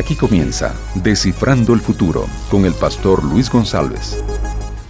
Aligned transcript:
Aquí 0.00 0.16
comienza 0.16 0.74
Descifrando 0.94 1.74
el 1.74 1.80
Futuro 1.80 2.24
con 2.50 2.64
el 2.64 2.72
pastor 2.72 3.22
Luis 3.22 3.50
González. 3.50 4.24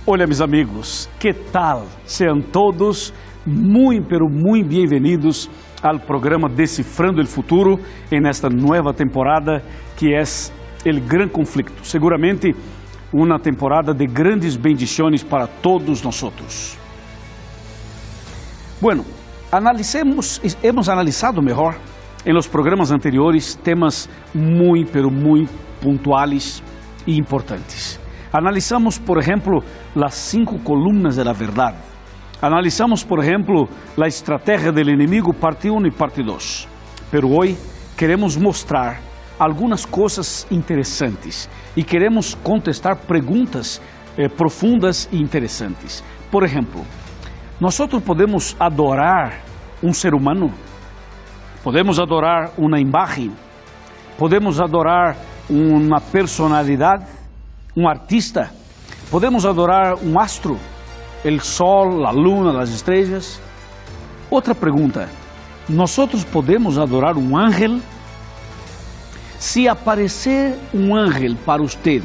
Olá, 0.07 0.25
meus 0.25 0.41
amigos, 0.41 1.11
que 1.19 1.33
tal? 1.35 1.83
Sejam 2.05 2.41
todos 2.41 3.13
muito, 3.45 4.07
pero 4.09 4.29
muito 4.29 4.69
bem-vindos 4.69 5.51
ao 5.83 5.99
programa 5.99 6.49
Decifrando 6.49 7.21
o 7.21 7.27
Futuro 7.27 7.81
em 8.09 8.25
esta 8.29 8.49
nova 8.49 8.95
temporada 8.95 9.65
que 9.97 10.15
é 10.15 10.23
o 10.23 11.01
Gran 11.01 11.27
Conflicto. 11.27 11.85
Seguramente 11.85 12.55
uma 13.13 13.41
temporada 13.41 13.93
de 13.93 14.07
grandes 14.07 14.55
bendições 14.55 15.25
para 15.25 15.49
todos 15.49 16.03
nós. 16.05 16.79
Bueno, 18.81 19.05
analicemos, 19.51 20.41
hemos 20.63 20.89
analisado 20.89 21.43
melhor 21.43 21.75
em 22.25 22.33
los 22.33 22.47
programas 22.47 22.91
anteriores 22.91 23.55
temas 23.55 24.09
muito, 24.35 24.93
pero 24.93 25.11
muito 25.11 25.53
pontuais 25.81 26.63
e 27.07 27.17
importantes. 27.17 27.99
Analizamos, 28.33 28.99
por 28.99 29.19
exemplo, 29.19 29.63
as 29.97 30.15
cinco 30.15 30.59
colunas 30.61 31.17
da 31.17 31.33
verdade. 31.33 31.79
Analizamos, 32.41 33.03
por 33.03 33.19
exemplo, 33.19 33.69
a 34.01 34.07
estratégia 34.07 34.73
do 34.73 34.81
inimigo, 34.81 35.35
parte 35.35 35.69
1 35.69 35.87
e 35.87 35.91
parte 35.91 36.23
2. 36.23 36.69
Pero 37.11 37.29
hoje 37.29 37.57
queremos 37.97 38.37
mostrar 38.37 39.01
algumas 39.39 39.85
coisas 39.85 40.47
interessantes 40.51 41.51
e 41.77 41.83
queremos 41.83 42.35
contestar 42.43 42.97
perguntas 42.97 43.81
eh, 44.17 44.29
profundas 44.29 45.09
e 45.13 45.17
interessantes. 45.17 46.05
Por 46.31 46.45
exemplo, 46.45 46.85
nós 47.61 47.77
podemos 48.05 48.57
adorar 48.59 49.43
um 49.83 49.93
ser 49.93 50.15
humano? 50.15 50.53
Podemos 51.63 51.99
adorar 51.99 52.53
uma 52.57 52.81
imagem? 52.81 53.33
Podemos 54.17 54.61
adorar 54.61 55.17
uma 55.49 56.01
personalidade? 56.01 57.05
Um 57.77 57.89
artista? 57.89 58.51
Podemos 59.11 59.45
adorar 59.45 59.97
um 60.03 60.19
astro? 60.19 60.59
O 61.25 61.41
sol, 61.41 62.07
a 62.07 62.11
luna, 62.11 62.61
as 62.61 62.71
estrelas? 62.71 63.41
Outra 64.31 64.55
pergunta: 64.55 65.09
nós 65.69 65.97
podemos 66.33 66.79
adorar 66.79 67.17
um 67.17 67.37
ángel? 67.37 67.81
Se 69.39 69.69
aparecer 69.69 70.59
um 70.73 70.95
ángel 70.95 71.35
para 71.45 71.63
você, 71.63 72.03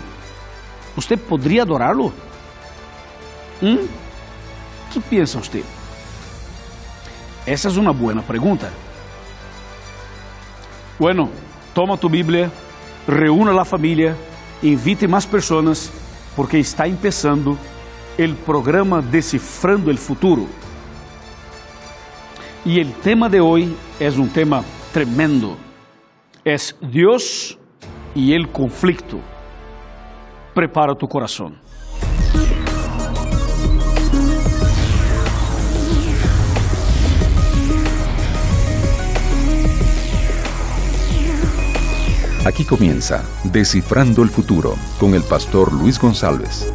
você 0.95 1.17
poderia 1.17 1.63
adorá-lo? 1.63 2.13
Hum? 3.61 3.87
que 4.91 4.99
pensa 4.99 5.39
você? 5.39 5.63
Essa 7.45 7.67
é 7.67 7.71
uma 7.71 7.93
boa 7.93 8.15
pergunta. 8.23 8.71
Bueno, 10.97 11.29
toma 11.73 11.97
tu 11.97 12.07
Bíblia, 12.07 12.49
reúna 13.05 13.59
a 13.59 13.65
família, 13.65 14.15
invite 14.63 15.05
mais 15.07 15.25
pessoas, 15.25 15.91
porque 16.37 16.57
está 16.57 16.85
começando 16.85 17.57
o 18.17 18.35
programa 18.45 19.01
Decifrando 19.01 19.91
o 19.91 19.97
Futuro. 19.97 20.47
E 22.65 22.79
o 22.81 22.91
tema 23.03 23.29
de 23.29 23.41
hoje 23.41 23.75
é 23.99 24.09
um 24.11 24.27
tema 24.29 24.63
tremendo. 24.93 25.57
É 26.45 26.55
Deus 26.81 27.59
e 28.15 28.33
o 28.37 28.47
conflito. 28.47 29.19
Prepara 30.53 30.95
tu 30.95 31.09
coração. 31.09 31.64
Aquí 42.45 42.63
comienza 42.63 43.23
Descifrando 43.43 44.21
el 44.21 44.29
Futuro 44.29 44.75
con 44.99 45.15
el 45.15 45.23
pastor 45.23 45.73
Luis 45.73 45.99
González. 45.99 46.71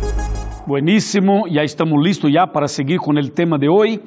Buenísimo, 0.66 1.44
ya 1.48 1.62
estamos 1.62 2.02
listos 2.02 2.28
ya 2.34 2.48
para 2.48 2.66
seguir 2.66 2.98
con 2.98 3.16
el 3.16 3.30
tema 3.30 3.56
de 3.56 3.68
hoy, 3.68 4.00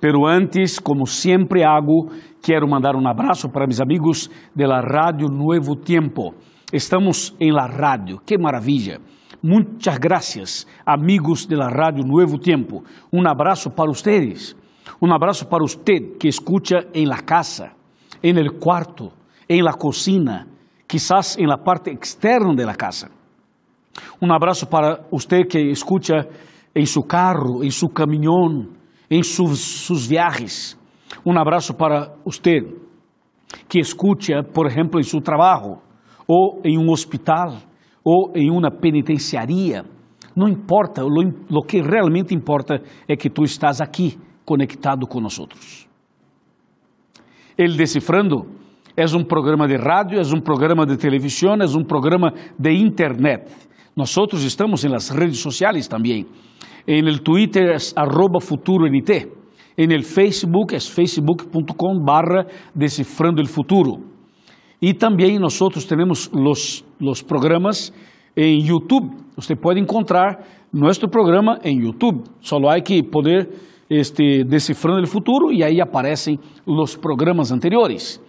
pero 0.00 0.26
antes, 0.26 0.80
como 0.80 1.04
siempre 1.04 1.62
hago, 1.62 2.06
quiero 2.40 2.66
mandar 2.66 2.96
un 2.96 3.06
abrazo 3.06 3.50
para 3.50 3.66
mis 3.66 3.82
amigos 3.82 4.30
de 4.54 4.66
la 4.66 4.80
Radio 4.80 5.28
Nuevo 5.28 5.76
Tiempo. 5.76 6.36
Estamos 6.72 7.36
en 7.38 7.52
la 7.52 7.66
radio, 7.66 8.22
qué 8.24 8.38
maravilla. 8.38 8.98
Muchas 9.42 10.00
gracias, 10.00 10.66
amigos 10.86 11.46
de 11.46 11.56
la 11.56 11.68
Radio 11.68 12.02
Nuevo 12.02 12.38
Tiempo. 12.38 12.82
Un 13.12 13.26
abrazo 13.28 13.68
para 13.68 13.90
ustedes. 13.90 14.56
Un 14.98 15.12
abrazo 15.12 15.46
para 15.50 15.64
usted 15.64 16.16
que 16.18 16.28
escucha 16.28 16.78
en 16.94 17.10
la 17.10 17.18
casa, 17.18 17.74
en 18.22 18.38
el 18.38 18.52
cuarto, 18.52 19.12
en 19.46 19.64
la 19.66 19.74
cocina, 19.74 20.46
quizás 20.90 21.38
en 21.38 21.46
la 21.46 21.56
parte 21.56 21.92
externa 21.92 22.52
de 22.52 22.66
la 22.66 22.74
casa. 22.74 23.08
Un 24.20 24.32
abrazo 24.32 24.68
para 24.68 25.06
usted 25.12 25.46
que 25.48 25.70
escucha 25.70 26.26
en 26.74 26.86
su 26.86 27.02
carro, 27.02 27.62
en 27.62 27.70
su 27.70 27.88
camión, 27.90 28.76
en 29.08 29.22
sus, 29.22 29.60
sus 29.60 30.08
viajes. 30.08 30.76
Un 31.24 31.38
abrazo 31.38 31.76
para 31.76 32.16
usted 32.24 32.62
que 33.68 33.78
escucha, 33.78 34.42
por 34.42 34.66
ejemplo, 34.66 34.98
en 34.98 35.04
su 35.04 35.20
trabajo, 35.20 35.80
o 36.26 36.58
en 36.64 36.78
un 36.78 36.88
hospital, 36.88 37.62
o 38.02 38.32
en 38.34 38.50
una 38.50 38.70
penitenciaría. 38.70 39.84
Não 40.34 40.48
importa, 40.48 41.02
lo 41.02 41.62
que 41.62 41.82
realmente 41.82 42.34
importa 42.34 42.80
é 43.06 43.16
que 43.16 43.28
tu 43.28 43.44
estás 43.44 43.80
aqui 43.80 44.16
conectado 44.44 45.06
com 45.06 45.20
nós. 45.20 45.88
Ele 47.58 47.76
decifrando 47.76 48.59
é 49.00 49.16
um 49.16 49.24
programa 49.24 49.66
de 49.66 49.76
rádio, 49.76 50.18
é 50.18 50.22
um 50.22 50.40
programa 50.40 50.84
de 50.84 50.96
televisão, 50.96 51.54
é 51.54 51.66
um 51.66 51.84
programa 51.84 52.32
de 52.58 52.72
internet. 52.72 53.50
Nós 53.96 54.14
estamos 54.44 54.84
em 54.84 54.88
las 54.88 55.08
redes 55.10 55.40
sociais 55.40 55.88
também. 55.88 56.26
En 56.86 57.06
el 57.06 57.20
Twitter 57.20 57.70
es 57.74 57.94
arroba 57.96 58.40
futuroNT. 58.40 59.28
En 59.76 59.90
el 59.90 60.04
Facebook 60.04 60.74
es 60.74 60.88
facebook.com 60.90 62.04
barra 62.04 62.46
descifrando 62.74 63.40
el 63.40 63.48
futuro. 63.48 64.00
E 64.82 64.92
também 64.94 65.38
nós 65.38 65.58
temos 65.88 66.30
los, 66.32 66.84
los 67.00 67.22
programas 67.22 67.92
em 68.36 68.60
YouTube. 68.60 69.16
Você 69.36 69.54
pode 69.54 69.80
encontrar 69.80 70.44
nosso 70.72 71.08
programa 71.08 71.58
em 71.64 71.78
YouTube. 71.80 72.24
Só 72.40 72.56
há 72.68 72.80
que 72.80 73.02
poder 73.02 73.48
este, 73.88 74.44
decifrando 74.44 75.00
el 75.00 75.06
futuro 75.06 75.52
e 75.52 75.62
aí 75.64 75.80
aparecem 75.80 76.38
os 76.66 76.96
programas 76.96 77.50
anteriores. 77.50 78.20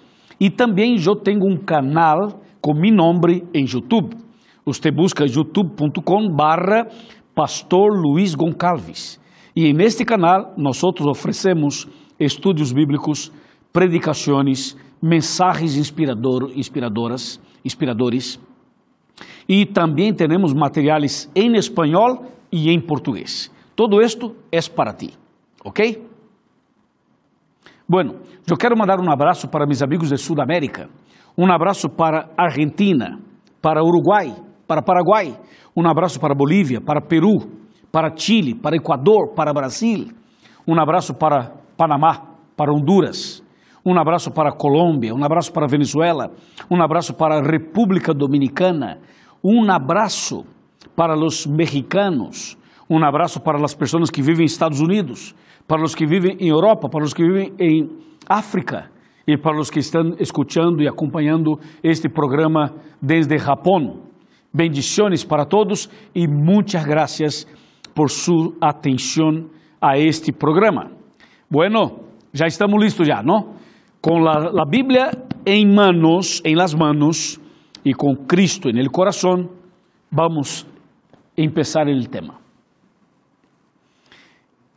E 0.42 0.50
também 0.50 0.96
eu 1.06 1.16
tenho 1.16 1.46
um 1.46 1.56
canal 1.56 2.42
com 2.60 2.74
meu 2.74 2.92
nome 2.92 3.44
em 3.54 3.64
YouTube. 3.64 4.18
Você 4.66 4.90
busca 4.90 5.24
youtube.com 5.24 6.36
barra 6.36 6.88
Pastor 7.36 7.92
Luiz 7.94 8.34
Goncalves. 8.34 9.22
E 9.56 9.72
neste 9.72 10.04
canal 10.04 10.52
nós 10.58 10.82
oferecemos 10.84 11.88
estudos 12.20 12.74
bíblicos, 12.74 13.32
predicações, 13.72 14.76
mensagens 15.00 15.78
inspirador, 15.78 16.52
inspiradoras, 16.56 17.40
inspiradores. 17.64 18.40
E 19.48 19.64
também 19.68 20.12
temos 20.12 20.56
materiais 20.56 21.30
em 21.36 21.56
espanhol 21.56 22.26
e 22.52 22.72
em 22.72 22.82
português. 22.82 23.52
Todo 23.76 24.02
isto 24.02 24.36
é 24.52 24.60
para 24.76 24.92
ti, 24.92 25.12
ok? 25.64 26.11
Bueno, 27.88 28.20
eu 28.50 28.58
quero 28.58 28.78
mandar 28.78 29.00
um 29.00 29.12
abraço 29.12 29.48
para 29.48 29.66
meus 29.66 29.82
amigos 29.82 30.10
de 30.10 30.18
Sudamérica, 30.18 30.90
um 31.38 31.52
abraço 31.52 31.90
para 31.90 32.30
Argentina, 32.38 33.20
para 33.62 33.84
Uruguai, 33.84 34.34
para 34.68 34.82
Paraguai, 34.82 35.38
um 35.76 35.88
abraço 35.88 36.20
para 36.20 36.36
Bolívia, 36.36 36.80
para 36.80 37.02
Peru, 37.02 37.40
para 37.92 38.16
Chile, 38.16 38.56
para 38.56 38.76
Equador, 38.76 39.34
para 39.36 39.54
Brasil, 39.54 40.08
um 40.68 40.80
abraço 40.80 41.14
para 41.14 41.52
Panamá, 41.76 42.22
para 42.56 42.72
Honduras, 42.72 43.44
um 43.86 44.00
abraço 44.00 44.32
para 44.32 44.52
Colômbia, 44.52 45.14
um 45.14 45.24
abraço 45.24 45.52
para 45.52 45.68
Venezuela, 45.68 46.32
um 46.70 46.82
abraço 46.82 47.14
para 47.14 47.40
a 47.40 47.42
República 47.42 48.14
Dominicana, 48.14 49.00
um 49.44 49.70
abraço 49.72 50.46
para 50.96 51.18
os 51.18 51.46
mexicanos, 51.48 52.58
um 52.90 53.04
abraço 53.04 53.40
para 53.42 53.58
as 53.64 53.74
pessoas 53.74 54.10
que 54.10 54.22
vivem 54.22 54.44
nos 54.44 54.52
Estados 54.52 54.80
Unidos, 54.80 55.34
para 55.72 55.84
os 55.84 55.96
que 55.96 56.06
vivem 56.06 56.36
em 56.38 56.50
Europa, 56.50 56.90
para 56.90 57.02
os 57.02 57.14
que 57.14 57.24
vivem 57.24 57.54
em 57.58 57.90
África 58.28 58.92
e 59.26 59.38
para 59.38 59.58
os 59.58 59.70
que 59.70 59.80
estão 59.80 60.16
escutando 60.20 60.84
e 60.84 60.88
acompanhando 60.88 61.58
este 61.82 62.10
programa 62.10 62.74
desde 63.02 63.38
Japão. 63.38 64.02
Bendiciones 64.54 65.24
para 65.24 65.46
todos 65.46 65.90
e 66.14 66.28
muitas 66.28 66.84
graças 66.84 67.48
por 67.96 68.10
sua 68.10 68.52
atenção 68.60 69.46
a 69.80 69.98
este 69.98 70.34
programa. 70.34 70.92
Bueno, 71.50 72.02
já 72.34 72.48
estamos 72.48 72.78
listos 72.84 73.08
já, 73.08 73.24
¿no? 73.24 73.56
Com 74.02 74.28
a 74.28 74.66
Bíblia 74.66 75.12
em 75.46 75.66
manos, 75.74 76.42
em 76.44 76.54
las 76.54 76.74
manos 76.74 77.40
e 77.86 77.94
com 77.94 78.14
Cristo 78.28 78.68
en 78.68 78.78
el 78.78 78.92
corazón, 78.92 79.50
vamos 80.12 80.68
empezar 81.38 81.88
el 81.88 82.10
tema. 82.10 82.41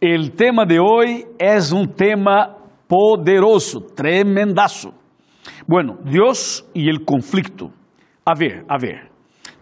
El 0.06 0.32
tema 0.32 0.66
de 0.66 0.78
hoy 0.78 1.24
es 1.38 1.72
un 1.72 1.94
tema 1.94 2.58
poderoso, 2.86 3.80
tremendazo. 3.96 4.92
Bueno, 5.66 5.96
Dios 6.04 6.68
y 6.74 6.90
el 6.90 7.06
conflicto. 7.06 7.70
A 8.22 8.34
ver, 8.38 8.66
a 8.68 8.76
ver. 8.78 9.10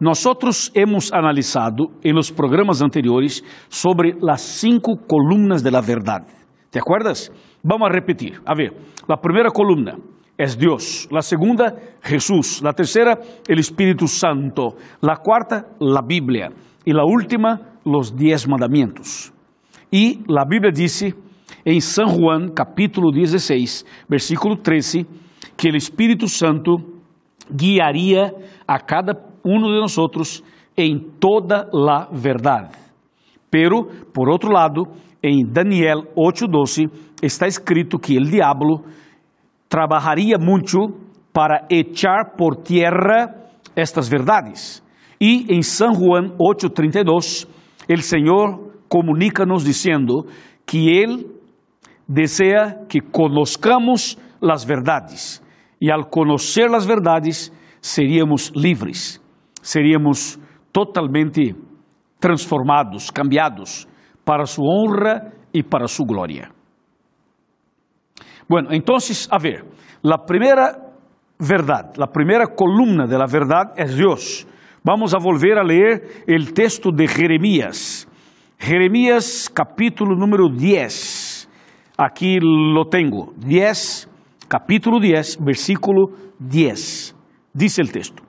Nosotros 0.00 0.72
hemos 0.74 1.12
analizado 1.12 1.92
en 2.02 2.16
los 2.16 2.32
programas 2.32 2.82
anteriores 2.82 3.44
sobre 3.68 4.16
las 4.20 4.42
cinco 4.42 4.96
columnas 5.06 5.62
de 5.62 5.70
la 5.70 5.80
verdad. 5.80 6.26
¿Te 6.70 6.80
acuerdas? 6.80 7.30
Vamos 7.62 7.88
a 7.88 7.92
repetir. 7.92 8.40
A 8.44 8.56
ver, 8.56 8.72
la 9.06 9.18
primera 9.18 9.50
columna 9.50 9.96
es 10.36 10.58
Dios, 10.58 11.06
la 11.12 11.22
segunda 11.22 11.72
Jesús, 12.02 12.60
la 12.64 12.72
tercera 12.72 13.16
el 13.46 13.60
Espíritu 13.60 14.08
Santo, 14.08 14.74
la 15.02 15.18
cuarta 15.18 15.68
la 15.78 16.02
Biblia 16.02 16.50
y 16.84 16.92
la 16.92 17.04
última 17.04 17.78
los 17.84 18.16
diez 18.16 18.48
mandamientos. 18.48 19.32
Y 19.94 20.20
la 20.26 20.46
Biblia 20.46 20.72
dice 20.74 21.14
en 21.66 21.80
San 21.82 22.08
Juan 22.08 22.48
capítulo 22.54 23.12
16, 23.12 23.84
versículo 24.08 24.56
13, 24.56 25.04
que 25.54 25.68
el 25.68 25.76
Espíritu 25.76 26.26
Santo 26.28 26.78
guiaría 27.50 28.32
a 28.66 28.78
cada 28.78 29.12
uno 29.44 29.70
de 29.70 29.80
nosotros 29.80 30.42
en 30.74 31.18
toda 31.20 31.68
la 31.70 32.08
verdad. 32.10 32.72
Pero, 33.50 33.86
por 34.14 34.30
outro 34.30 34.50
lado, 34.50 34.86
em 35.22 35.44
Daniel 35.44 36.08
8:12 36.16 36.88
está 37.20 37.46
escrito 37.46 37.98
que 37.98 38.16
o 38.16 38.24
diabo 38.24 38.82
trabalharia 39.68 40.38
muito 40.38 40.88
para 41.34 41.66
echar 41.68 42.34
por 42.34 42.62
tierra 42.62 43.28
estas 43.76 44.08
verdades. 44.08 44.82
E 45.20 45.44
em 45.54 45.60
São 45.60 45.92
Juan 45.92 46.34
8:32, 46.38 47.46
o 47.86 48.02
Senhor 48.02 48.71
comunica-nos 48.92 49.64
dizendo 49.64 50.26
que 50.66 50.90
ele 50.90 51.26
deseja 52.06 52.84
que 52.86 53.00
conozcamos 53.00 54.18
as 54.42 54.64
verdades. 54.64 55.42
E 55.80 55.90
ao 55.90 56.04
conhecer 56.10 56.68
as 56.74 56.84
verdades, 56.84 57.50
seríamos 57.80 58.52
livres, 58.54 59.18
seríamos 59.62 60.38
totalmente 60.70 61.56
transformados, 62.20 63.10
cambiados 63.10 63.88
para 64.24 64.44
su 64.44 64.62
honra 64.62 65.32
y 65.52 65.62
para 65.62 65.88
su 65.88 66.04
gloria. 66.04 66.52
Bueno, 68.46 68.68
entonces, 68.72 69.26
a 69.32 69.38
ver, 69.38 69.64
la 70.02 70.18
primera 70.18 70.92
verdad, 71.38 71.94
la 71.96 72.08
primera 72.08 72.46
columna 72.54 73.06
de 73.06 73.18
la 73.18 73.26
es 73.74 73.96
Dios. 73.96 74.46
Vamos 74.84 75.14
a 75.14 75.18
volver 75.18 75.58
a 75.58 75.64
leer 75.64 76.24
el 76.26 76.52
texto 76.52 76.90
de 76.92 77.08
Jeremías. 77.08 78.06
Jeremías 78.62 79.50
capítulo 79.52 80.14
número 80.14 80.48
10. 80.48 81.50
Aquí 81.98 82.38
lo 82.40 82.84
tengo. 82.84 83.32
10, 83.38 84.08
capítulo 84.46 85.00
10, 85.00 85.38
versículo 85.44 86.10
10. 86.38 87.16
Dice 87.52 87.82
el 87.82 87.90
texto. 87.90 88.22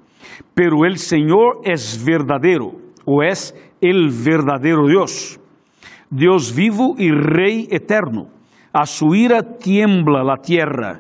Pero 0.56 0.86
el 0.86 0.98
Señor 0.98 1.62
es 1.64 2.04
verdadero, 2.04 2.72
o 3.06 3.22
es 3.22 3.54
el 3.80 4.10
verdadero 4.10 4.88
Dios 4.88 5.40
Deus 6.10 6.56
vivo 6.56 6.96
e 6.98 7.12
Rei 7.12 7.68
eterno. 7.70 8.30
A 8.74 8.88
su 8.88 9.14
ira 9.14 9.44
tiembla 9.44 10.24
la 10.24 10.38
tierra 10.38 11.00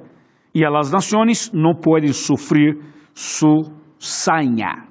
e 0.54 0.64
a 0.64 0.70
las 0.70 0.92
naciones 0.92 1.52
no 1.56 1.80
pueden 1.82 2.14
sufrir 2.14 2.78
su 3.14 3.74
saña. 3.98 4.90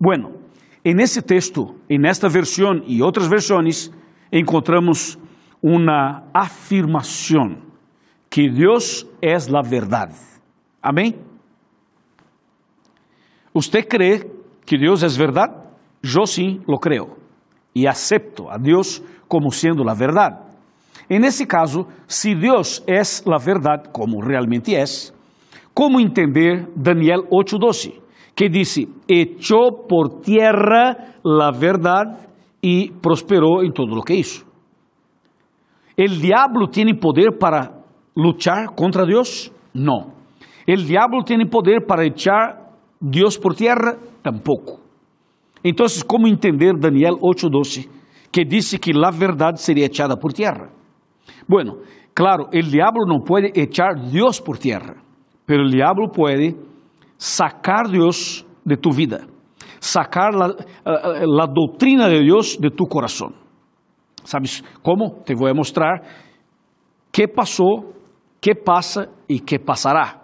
Bueno, 0.00 0.43
en 0.84 1.00
ese 1.00 1.22
texto, 1.22 1.74
en 1.88 2.04
esta 2.04 2.28
versión 2.28 2.84
y 2.86 3.00
otras 3.00 3.28
versiones, 3.28 3.90
encontramos 4.30 5.18
una 5.62 6.24
afirmación 6.34 7.64
que 8.28 8.50
Dios 8.50 9.06
es 9.22 9.48
la 9.48 9.62
verdad. 9.62 10.10
Amén. 10.82 11.16
¿Usted 13.54 13.88
cree 13.88 14.30
que 14.66 14.76
Dios 14.76 15.02
es 15.02 15.16
verdad? 15.16 15.64
Yo 16.02 16.26
sí 16.26 16.60
lo 16.66 16.78
creo 16.78 17.16
y 17.72 17.86
acepto 17.86 18.50
a 18.50 18.58
Dios 18.58 19.02
como 19.26 19.50
sendo 19.50 19.88
a 19.88 19.94
verdade. 19.94 20.36
En 21.08 21.24
esse 21.24 21.46
caso, 21.46 21.88
se 22.06 22.34
Deus 22.34 22.82
é 22.86 23.00
a 23.00 23.38
verdade, 23.38 23.88
como 23.92 24.22
realmente 24.22 24.74
é, 24.74 24.84
como 25.74 26.00
entender 26.00 26.68
Daniel 26.76 27.24
8:12, 27.30 28.03
que 28.34 28.48
disse: 28.48 28.88
echou 29.08 29.86
por 29.88 30.20
tierra 30.20 31.16
la 31.24 31.50
verdade 31.50 32.16
e 32.62 32.90
prosperou 33.00 33.62
em 33.62 33.72
todo 33.72 33.98
o 33.98 34.02
que 34.02 34.14
hizo. 34.14 34.44
¿El 35.96 36.20
diablo 36.20 36.68
tiene 36.68 36.94
poder 36.94 37.38
para 37.38 37.70
luchar 38.16 38.74
contra 38.74 39.06
Deus? 39.06 39.52
Não. 39.74 40.12
¿El 40.66 40.86
diablo 40.86 41.22
tiene 41.22 41.46
poder 41.46 41.86
para 41.86 42.04
echar 42.04 42.72
Deus 43.00 43.38
por 43.38 43.54
tierra? 43.54 43.96
Tampoco. 44.22 44.80
Então, 45.62 45.86
como 46.06 46.26
entender 46.26 46.74
Daniel 46.78 47.14
8:12? 47.20 47.88
que 48.34 48.44
disse 48.44 48.80
que 48.80 48.90
a 48.90 49.10
verdade 49.12 49.60
seria 49.60 49.86
echada 49.86 50.16
por 50.16 50.32
tierra. 50.32 50.68
Bueno, 51.46 51.76
claro, 52.12 52.48
el 52.50 52.68
diablo 52.68 53.06
no 53.06 53.22
puede 53.22 53.52
echar 53.54 54.10
Dios 54.10 54.40
por 54.40 54.58
tierra, 54.58 54.96
pero 55.46 55.62
el 55.62 55.70
diablo 55.70 56.10
puede 56.10 56.56
sacar 57.24 57.88
Dios 57.88 58.44
de 58.66 58.76
tu 58.76 58.92
vida, 58.92 59.26
sacar 59.80 60.34
la, 60.34 60.54
la 60.84 61.46
doutrina 61.46 62.06
de 62.06 62.20
Dios 62.20 62.58
de 62.60 62.70
tu 62.70 62.84
corazón. 62.84 63.34
¿Sabes 64.24 64.62
cómo? 64.82 65.22
Te 65.24 65.34
voy 65.34 65.50
a 65.50 65.54
mostrar 65.54 66.02
qué 67.10 67.26
pasó, 67.26 67.94
qué 68.42 68.54
pasa 68.54 69.06
y 69.26 69.40
qué 69.40 69.58
pasará. 69.58 70.20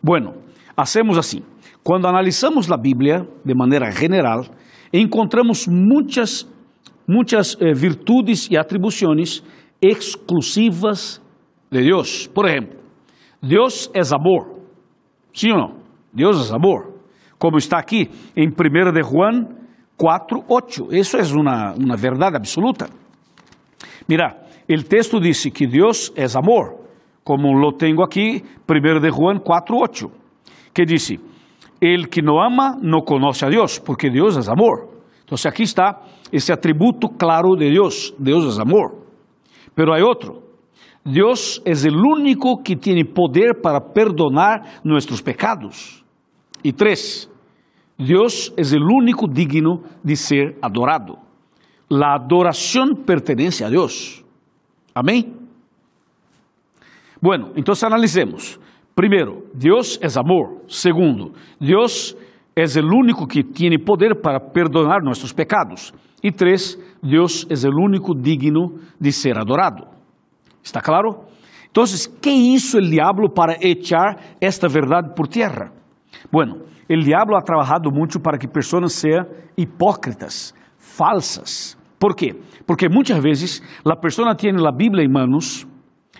Bueno, 0.00 0.34
hacemos 0.76 1.18
assim. 1.18 1.42
Quando 1.82 2.08
analisamos 2.08 2.70
a 2.70 2.76
Bíblia 2.76 3.26
de 3.44 3.54
maneira 3.54 3.90
general, 3.90 4.48
encontramos 4.92 5.66
muitas 5.66 6.46
muitas 7.04 7.56
eh, 7.60 7.72
virtudes 7.74 8.48
e 8.48 8.56
atribuições 8.56 9.42
exclusivas 9.80 11.20
de 11.70 11.82
Deus. 11.82 12.28
Por 12.28 12.46
exemplo, 12.46 12.78
Deus 13.42 13.90
é 13.92 14.02
amor. 14.14 14.60
Sim 15.32 15.52
ou 15.52 15.58
não? 15.58 15.87
Deus 16.12 16.50
é 16.50 16.54
amor. 16.54 16.94
Como 17.38 17.56
está 17.56 17.78
aqui 17.78 18.10
em 18.36 18.48
1 18.48 18.92
de 18.92 19.02
Juan 19.02 19.46
4, 19.96 20.44
8. 20.48 20.94
Isso 20.94 21.16
é 21.16 21.22
uma, 21.34 21.74
uma 21.74 21.96
verdade 21.96 22.36
absoluta. 22.36 22.88
Mira, 24.08 24.36
o 24.68 24.82
texto 24.82 25.20
diz 25.20 25.44
que 25.46 25.66
Deus 25.66 26.12
é 26.16 26.24
amor, 26.36 26.84
como 27.24 27.52
lo 27.52 27.72
tenho 27.72 28.02
aqui, 28.02 28.42
1 28.68 29.00
de 29.00 29.10
Juan 29.10 29.38
4, 29.38 29.76
8, 29.76 30.10
que 30.74 30.84
diz: 30.84 31.10
El 31.80 32.08
que 32.08 32.22
não 32.22 32.40
ama 32.40 32.76
não 32.80 33.00
conhece 33.00 33.44
a 33.44 33.48
Deus, 33.48 33.78
porque 33.78 34.10
Deus 34.10 34.36
é 34.36 34.50
amor. 34.50 34.88
Então, 35.24 35.36
aqui 35.50 35.62
está 35.62 36.00
esse 36.32 36.52
atributo 36.52 37.08
claro 37.08 37.54
de 37.54 37.70
Deus. 37.70 38.14
Deus 38.18 38.58
é 38.58 38.62
amor. 38.62 39.04
Pero 39.74 39.92
há 39.92 39.98
outro. 40.02 40.42
Deus 41.04 41.60
é 41.64 41.72
o 41.72 42.16
único 42.16 42.62
que 42.62 42.74
tem 42.74 43.04
poder 43.04 43.60
para 43.60 43.80
perdonar 43.80 44.80
nossos 44.82 45.20
pecados. 45.20 46.04
E 46.64 46.72
três, 46.72 47.30
Deus 47.98 48.52
é 48.56 48.62
o 48.76 48.96
único 48.96 49.28
digno 49.28 49.82
de 50.04 50.16
ser 50.16 50.56
adorado. 50.62 51.16
A 51.90 52.14
adoração 52.14 52.94
pertence 52.94 53.64
a 53.64 53.70
Deus. 53.70 54.24
Amém? 54.94 55.34
Bueno, 57.20 57.52
então 57.56 57.74
analicemos. 57.84 58.60
Primeiro, 58.94 59.46
Deus 59.54 59.98
é 60.02 60.06
amor. 60.18 60.62
Segundo, 60.68 61.32
Deus 61.60 62.16
é 62.54 62.64
o 62.80 62.86
único 62.86 63.26
que 63.26 63.42
tem 63.42 63.78
poder 63.78 64.20
para 64.20 64.40
perdonar 64.40 65.02
nossos 65.02 65.32
pecados. 65.32 65.92
E 66.22 66.32
três, 66.32 66.76
Deus 67.02 67.46
é 67.48 67.68
o 67.68 67.84
único 67.84 68.14
digno 68.14 68.80
de 69.00 69.12
ser 69.12 69.38
adorado. 69.38 69.86
¿Está 70.62 70.80
claro? 70.80 71.26
Então, 71.70 71.84
que 72.20 72.30
hizo 72.30 72.78
o 72.78 72.80
diabo 72.80 73.30
para 73.30 73.56
echar 73.60 74.36
esta 74.40 74.68
verdade 74.68 75.14
por 75.14 75.28
tierra? 75.28 75.77
Bueno, 76.30 76.56
o 76.90 76.96
diabo 76.96 77.36
ha 77.36 77.42
trabajado 77.42 77.90
muito 77.90 78.20
para 78.20 78.38
que 78.38 78.48
pessoas 78.48 78.92
sejam 78.92 79.26
hipócritas, 79.56 80.54
falsas. 80.76 81.76
¿Por 81.98 82.14
quê? 82.14 82.34
Porque 82.66 82.88
muitas 82.88 83.20
vezes 83.22 83.62
a 83.84 83.96
pessoa 83.96 84.34
tem 84.34 84.50
a 84.50 84.72
Bíblia 84.72 85.04
em 85.04 85.12
manos 85.12 85.66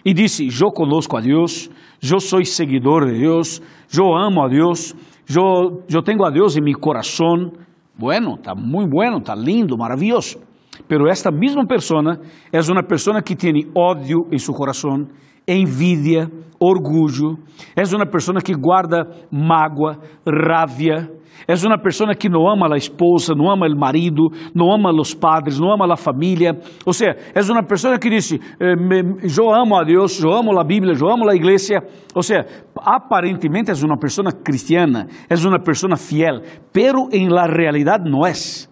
e 0.04 0.12
diz: 0.12 0.40
Eu 0.60 0.70
conosco 0.70 1.16
a 1.16 1.20
Deus, 1.20 1.70
eu 2.02 2.20
sou 2.20 2.44
seguidor 2.44 3.06
de 3.06 3.18
Deus, 3.20 3.62
eu 3.96 4.14
amo 4.16 4.42
a 4.42 4.48
Deus, 4.48 4.94
eu, 5.28 5.82
eu 5.88 6.02
tenho 6.02 6.24
a 6.24 6.30
Deus 6.30 6.56
em 6.56 6.62
meu 6.62 6.78
coração. 6.78 7.52
Bueno, 7.96 8.34
está 8.34 8.54
muito 8.54 8.90
bueno, 8.90 9.18
está 9.18 9.34
lindo, 9.34 9.76
maravilhoso. 9.76 10.40
Pero 10.86 11.08
esta 11.08 11.30
mesma 11.30 11.66
pessoa 11.66 12.18
é 12.52 12.60
uma 12.70 12.82
pessoa 12.82 13.20
que 13.20 13.34
tem 13.34 13.52
ódio 13.76 14.26
em 14.30 14.38
seu 14.38 14.54
coração, 14.54 15.06
envidia, 15.48 16.30
orgulho. 16.60 17.38
És 17.74 17.92
uma 17.92 18.06
pessoa 18.06 18.40
que 18.40 18.54
guarda 18.54 19.08
mágoa, 19.30 19.98
rávia. 20.26 21.10
És 21.46 21.64
uma 21.64 21.78
pessoa 21.78 22.14
que 22.14 22.28
não 22.28 22.48
ama 22.48 22.66
a 22.74 22.76
esposa, 22.76 23.34
não 23.34 23.50
ama 23.50 23.66
o 23.66 23.78
marido, 23.78 24.28
não 24.54 24.72
ama 24.72 24.90
os 24.90 25.14
padres, 25.14 25.58
não 25.58 25.72
ama 25.72 25.90
a 25.92 25.96
família. 25.96 26.58
Ou 26.84 26.92
seja, 26.92 27.16
és 27.34 27.48
uma 27.48 27.62
pessoa 27.62 27.98
que 27.98 28.10
diz: 28.10 28.32
Eu 28.60 29.54
amo 29.54 29.76
a 29.76 29.84
Deus, 29.84 30.20
eu 30.20 30.32
amo 30.32 30.58
a 30.58 30.64
Bíblia, 30.64 30.94
eu 31.00 31.08
amo 31.08 31.28
a 31.28 31.34
igreja. 31.34 31.80
Ou 32.14 32.22
seja, 32.22 32.44
aparentemente 32.76 33.70
és 33.70 33.82
uma 33.82 33.96
pessoa 33.96 34.32
cristiana, 34.32 35.06
és 35.30 35.44
uma 35.44 35.60
pessoa 35.60 35.96
fiel, 35.96 36.42
pero 36.72 37.08
em 37.12 37.28
la 37.28 37.46
realidade 37.46 38.10
não 38.10 38.26
és. 38.26 38.68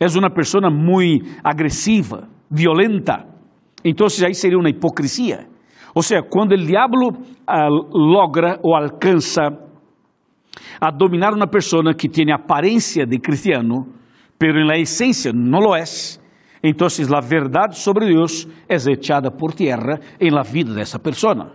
És 0.00 0.16
uma 0.16 0.30
pessoa 0.30 0.70
muito 0.70 1.28
agressiva, 1.44 2.26
violenta. 2.50 3.26
Então, 3.84 4.06
aí 4.26 4.34
seria 4.34 4.58
uma 4.58 4.70
hipocrisia. 4.70 5.49
Ou 5.94 6.02
seja, 6.02 6.22
quando 6.22 6.52
o 6.52 6.56
diabo 6.56 6.96
uh, 6.96 7.96
logra 7.96 8.58
ou 8.62 8.74
alcança 8.74 9.48
a 10.80 10.90
dominar 10.90 11.34
uma 11.34 11.46
pessoa 11.46 11.94
que 11.94 12.08
tem 12.08 12.32
aparência 12.32 13.06
de 13.06 13.18
cristiano, 13.18 13.86
pero 14.38 14.58
em 14.58 14.66
la 14.66 14.78
essência 14.78 15.32
não 15.32 15.58
lo 15.58 15.74
é, 15.74 15.84
então 16.62 16.86
a 16.86 17.20
verdade 17.20 17.78
sobre 17.78 18.06
Deus 18.06 18.46
é 18.68 18.74
echada 18.74 19.30
por 19.30 19.52
terra 19.52 19.98
em 20.20 20.30
la 20.30 20.42
vida 20.42 20.74
dessa 20.74 20.98
pessoa. 20.98 21.52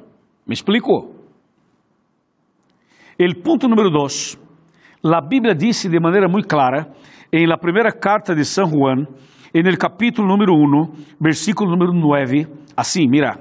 ¿Me 0.48 0.54
explico? 0.54 1.14
O 3.18 3.42
ponto 3.44 3.68
número 3.68 3.90
dois, 3.90 4.38
a 5.04 5.22
Bíblia 5.22 5.56
diz 5.56 5.84
de 5.84 6.00
maneira 6.00 6.28
muito 6.28 6.48
clara, 6.48 6.92
em 7.32 7.48
la 7.48 7.58
primeira 7.58 7.92
carta 7.92 8.36
de 8.36 8.44
São 8.44 8.70
Juan, 8.70 9.08
en 9.54 9.68
el 9.68 9.78
capítulo 9.78 10.28
número 10.28 10.54
1, 10.54 11.18
versículo 11.20 11.72
número 11.72 11.94
9, 11.94 12.48
assim, 12.76 13.08
mira, 13.08 13.40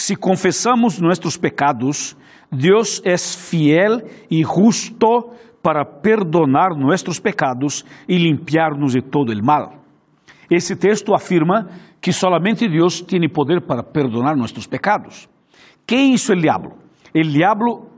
si 0.00 0.16
confessamos 0.16 0.98
nossos 0.98 1.36
pecados, 1.36 2.16
Deus 2.50 3.02
é 3.04 3.18
fiel 3.18 4.00
e 4.30 4.42
justo 4.42 5.30
para 5.62 5.84
perdonar 5.84 6.70
nossos 6.74 7.20
pecados 7.20 7.84
e 8.08 8.16
limpiar-nos 8.16 8.94
de 8.94 9.02
todo 9.02 9.30
el 9.30 9.42
mal. 9.42 9.74
Esse 10.50 10.74
texto 10.74 11.14
afirma 11.14 11.68
que 12.00 12.12
solamente 12.14 12.66
Deus 12.66 13.02
tem 13.02 13.28
poder 13.28 13.60
para 13.60 13.82
perdonar 13.82 14.34
nossos 14.36 14.66
pecados. 14.66 15.28
Que 15.86 15.96
hizo 15.96 16.32
o 16.32 16.36
diabo? 16.36 16.78
O 17.14 17.22
diabo 17.22 17.90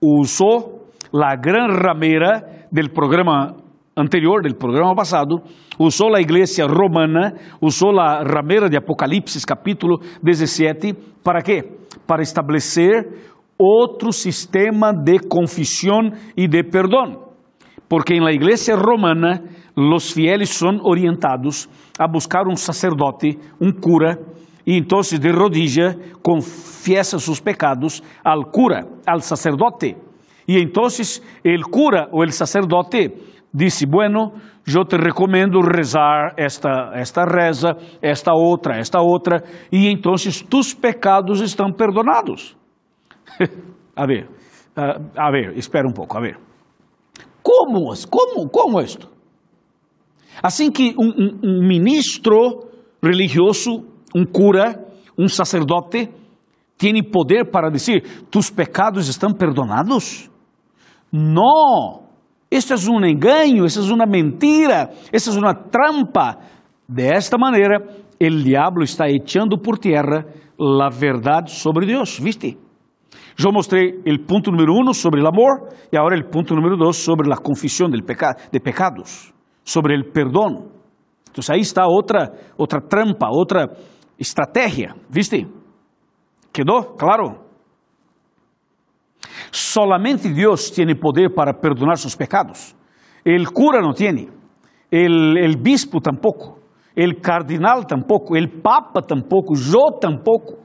usou 0.00 0.90
a 1.10 1.36
gran 1.36 1.68
ramera 1.68 2.66
del 2.70 2.90
programa 2.90 3.56
anterior, 3.96 4.42
del 4.42 4.56
programa 4.56 4.94
passado, 4.94 5.40
usou 5.78 6.14
a 6.14 6.20
igreja 6.20 6.66
romana, 6.66 7.32
usou 7.62 7.98
a 7.98 8.22
ramera 8.22 8.68
de 8.68 8.76
Apocalipse, 8.76 9.44
capítulo 9.46 9.98
17, 10.22 10.92
para 11.24 11.40
quê? 11.40 11.64
Para 12.06 12.22
estabelecer 12.22 13.08
outro 13.58 14.12
sistema 14.12 14.92
de 14.92 15.18
confissão 15.20 16.10
e 16.36 16.46
de 16.46 16.62
perdão. 16.64 17.24
Porque 17.88 18.14
em 18.14 18.20
la 18.20 18.32
igreja 18.32 18.76
romana, 18.76 19.42
os 19.74 20.12
fieles 20.12 20.50
são 20.50 20.78
orientados 20.84 21.66
a 21.98 22.06
buscar 22.06 22.46
um 22.46 22.56
sacerdote, 22.56 23.38
um 23.58 23.72
cura, 23.72 24.18
e 24.66 24.76
então 24.76 25.00
de 25.00 25.30
rodilha 25.30 25.96
confiesa 26.22 27.18
seus 27.18 27.40
pecados 27.40 28.02
al 28.22 28.50
cura, 28.50 28.86
al 29.06 29.20
sacerdote. 29.20 29.96
E 30.48 30.58
então 30.58 30.84
o 30.84 31.70
cura 31.70 32.08
ou 32.12 32.24
o 32.24 32.30
sacerdote 32.30 33.12
disse: 33.56 33.86
Bueno, 33.86 34.32
eu 34.66 34.84
te 34.84 34.96
recomendo 34.96 35.60
rezar 35.60 36.34
esta, 36.36 36.92
esta 36.94 37.24
reza, 37.24 37.76
esta 38.02 38.32
outra, 38.34 38.76
esta 38.76 39.00
outra, 39.00 39.42
e 39.72 39.88
então 39.88 40.14
tus 40.50 40.74
pecados 40.74 41.40
estão 41.40 41.72
perdonados. 41.72 42.56
a 43.96 44.06
ver, 44.06 44.28
a 45.16 45.30
ver, 45.30 45.56
espera 45.56 45.88
um 45.88 45.92
pouco, 45.92 46.18
a 46.18 46.20
ver. 46.20 46.38
Como, 47.42 47.92
como, 48.10 48.48
como 48.50 48.80
isto? 48.80 49.08
Assim 50.42 50.70
que 50.70 50.94
um, 50.98 51.08
um, 51.08 51.40
um 51.42 51.66
ministro 51.66 52.68
religioso, 53.02 53.86
um 54.14 54.24
cura, 54.26 54.84
um 55.18 55.28
sacerdote, 55.28 56.10
tem 56.76 57.02
poder 57.02 57.50
para 57.50 57.70
dizer: 57.70 58.02
tus 58.30 58.50
pecados 58.50 59.08
estão 59.08 59.32
perdonados? 59.32 60.28
Não. 61.10 62.05
Isso 62.50 62.72
é 62.72 62.76
um 62.90 63.04
engano, 63.04 63.66
isso 63.66 63.80
é 63.80 63.94
uma 63.94 64.06
mentira, 64.06 64.90
isso 65.12 65.30
é 65.30 65.38
uma 65.38 65.54
trampa. 65.54 66.38
Desta 66.88 67.36
maneira, 67.36 67.82
o 68.20 68.30
diabo 68.42 68.82
está 68.82 69.08
echando 69.08 69.58
por 69.58 69.78
terra 69.78 70.24
a 70.58 70.88
verdade 70.88 71.50
sobre 71.50 71.86
Deus, 71.86 72.18
¿viste? 72.18 72.56
Eu 73.38 73.52
mostrei 73.52 74.00
o 74.06 74.26
ponto 74.26 74.50
número 74.50 74.72
um 74.72 74.94
sobre 74.94 75.20
o 75.20 75.26
amor 75.26 75.68
e 75.92 75.96
agora 75.96 76.18
o 76.18 76.30
ponto 76.30 76.54
número 76.54 76.76
dois 76.76 76.96
sobre 76.96 77.30
a 77.32 77.36
confissão 77.36 77.90
de, 77.90 78.00
peca 78.02 78.34
de 78.50 78.60
pecados, 78.60 79.32
sobre 79.62 79.98
o 79.98 80.10
perdão. 80.10 80.70
Então 81.30 81.54
aí 81.54 81.60
está 81.60 81.86
outra, 81.86 82.32
outra 82.56 82.80
trampa, 82.80 83.28
outra 83.28 83.68
estratégia, 84.18 84.94
¿viste? 85.10 85.46
Quedou 86.50 86.94
claro? 86.96 87.45
Solamente 89.56 90.28
Dios 90.34 90.70
tiene 90.70 90.94
poder 90.94 91.32
para 91.34 91.58
perdonar 91.58 91.96
sus 91.96 92.14
pecados. 92.14 92.76
El 93.24 93.48
cura 93.48 93.80
no 93.80 93.94
tiene, 93.94 94.28
el, 94.90 95.38
el 95.38 95.56
bispo 95.56 95.98
tampoco, 95.98 96.58
el 96.94 97.22
cardinal 97.22 97.86
tampoco, 97.86 98.36
el 98.36 98.50
papa 98.60 99.00
tampoco, 99.00 99.54
yo 99.54 99.98
tampoco. 99.98 100.58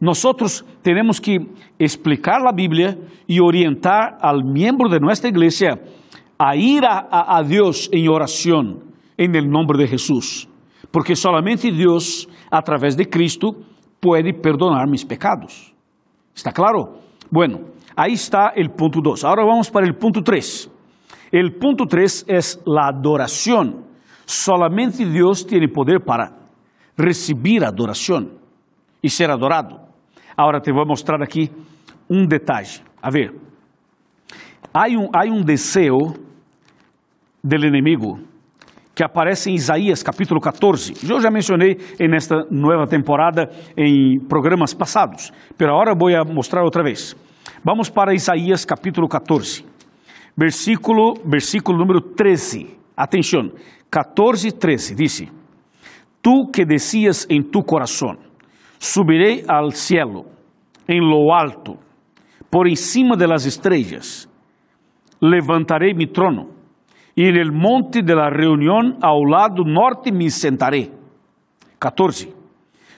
Nosotros 0.00 0.64
tenemos 0.80 1.20
que 1.20 1.40
explicar 1.78 2.40
la 2.40 2.52
Biblia 2.52 2.96
y 3.26 3.38
orientar 3.38 4.16
al 4.22 4.44
miembro 4.44 4.88
de 4.88 4.98
nuestra 4.98 5.28
iglesia 5.28 5.78
a 6.38 6.56
ir 6.56 6.86
a, 6.86 7.06
a, 7.10 7.36
a 7.36 7.42
Dios 7.42 7.90
en 7.92 8.08
oración 8.08 8.94
en 9.18 9.36
el 9.36 9.46
nombre 9.46 9.78
de 9.78 9.88
Jesús. 9.88 10.48
Porque 10.90 11.14
solamente 11.14 11.70
Dios, 11.70 12.26
a 12.50 12.62
través 12.62 12.96
de 12.96 13.10
Cristo, 13.10 13.50
puede 14.00 14.32
perdonar 14.32 14.88
mis 14.88 15.04
pecados. 15.04 15.74
¿Está 16.34 16.50
claro? 16.50 16.94
Bueno, 17.30 17.71
Aí 17.96 18.12
está 18.12 18.52
o 18.56 18.70
ponto 18.70 19.00
2. 19.00 19.24
Agora 19.24 19.44
vamos 19.44 19.70
para 19.70 19.88
o 19.88 19.94
ponto 19.94 20.22
3. 20.22 20.70
O 21.32 21.58
ponto 21.58 21.86
3 21.86 22.24
é 22.28 22.38
a 22.38 22.88
adoração. 22.88 23.84
Solamente 24.26 25.04
Deus 25.04 25.44
tem 25.44 25.66
poder 25.68 26.00
para 26.00 26.32
receber 26.96 27.64
adoração 27.64 28.30
e 29.02 29.10
ser 29.10 29.30
adorado. 29.30 29.80
Agora 30.36 30.60
te 30.60 30.72
vou 30.72 30.86
mostrar 30.86 31.22
aqui 31.22 31.50
um 32.08 32.26
detalhe. 32.26 32.80
A 33.02 33.10
ver, 33.10 33.34
há 34.72 34.88
um, 34.88 35.08
há 35.12 35.24
um 35.26 35.42
desejo 35.42 36.14
do 37.42 37.66
inimigo 37.66 38.20
que 38.94 39.02
aparece 39.02 39.50
em 39.50 39.54
Isaías 39.54 40.02
capítulo 40.02 40.40
14. 40.40 41.10
Eu 41.10 41.20
já 41.20 41.30
mencionei 41.30 41.78
nesta 42.08 42.46
nova 42.50 42.86
temporada 42.86 43.50
em 43.76 44.20
programas 44.28 44.74
passados, 44.74 45.32
mas 45.58 45.68
agora 45.68 45.94
vou 45.94 46.10
mostrar 46.34 46.62
outra 46.62 46.82
vez. 46.82 47.16
Vamos 47.64 47.88
para 47.88 48.12
Isaías 48.12 48.66
capítulo 48.66 49.06
14, 49.06 49.64
versículo, 50.36 51.14
versículo 51.24 51.78
número 51.78 52.00
13. 52.00 52.76
Atenção, 52.96 53.52
14, 53.88 54.50
13, 54.50 54.96
diz: 54.96 55.32
Tu 56.20 56.50
que 56.52 56.64
decías 56.64 57.24
em 57.30 57.40
tu 57.40 57.62
coração, 57.62 58.18
subirei 58.80 59.44
al 59.46 59.70
cielo, 59.70 60.26
em 60.88 61.00
lo 61.00 61.32
alto, 61.32 61.78
por 62.50 62.66
encima 62.66 63.16
de 63.16 63.28
las 63.28 63.46
estrellas, 63.46 64.28
levantarei 65.20 65.94
mi 65.94 66.08
trono, 66.08 66.48
e 67.16 67.28
en 67.28 67.36
el 67.36 67.52
monte 67.52 68.02
de 68.02 68.14
la 68.16 68.28
reunión 68.28 68.98
ao 69.00 69.22
lado 69.22 69.62
norte 69.62 70.10
me 70.10 70.28
sentaré. 70.30 70.90
14. 71.78 72.34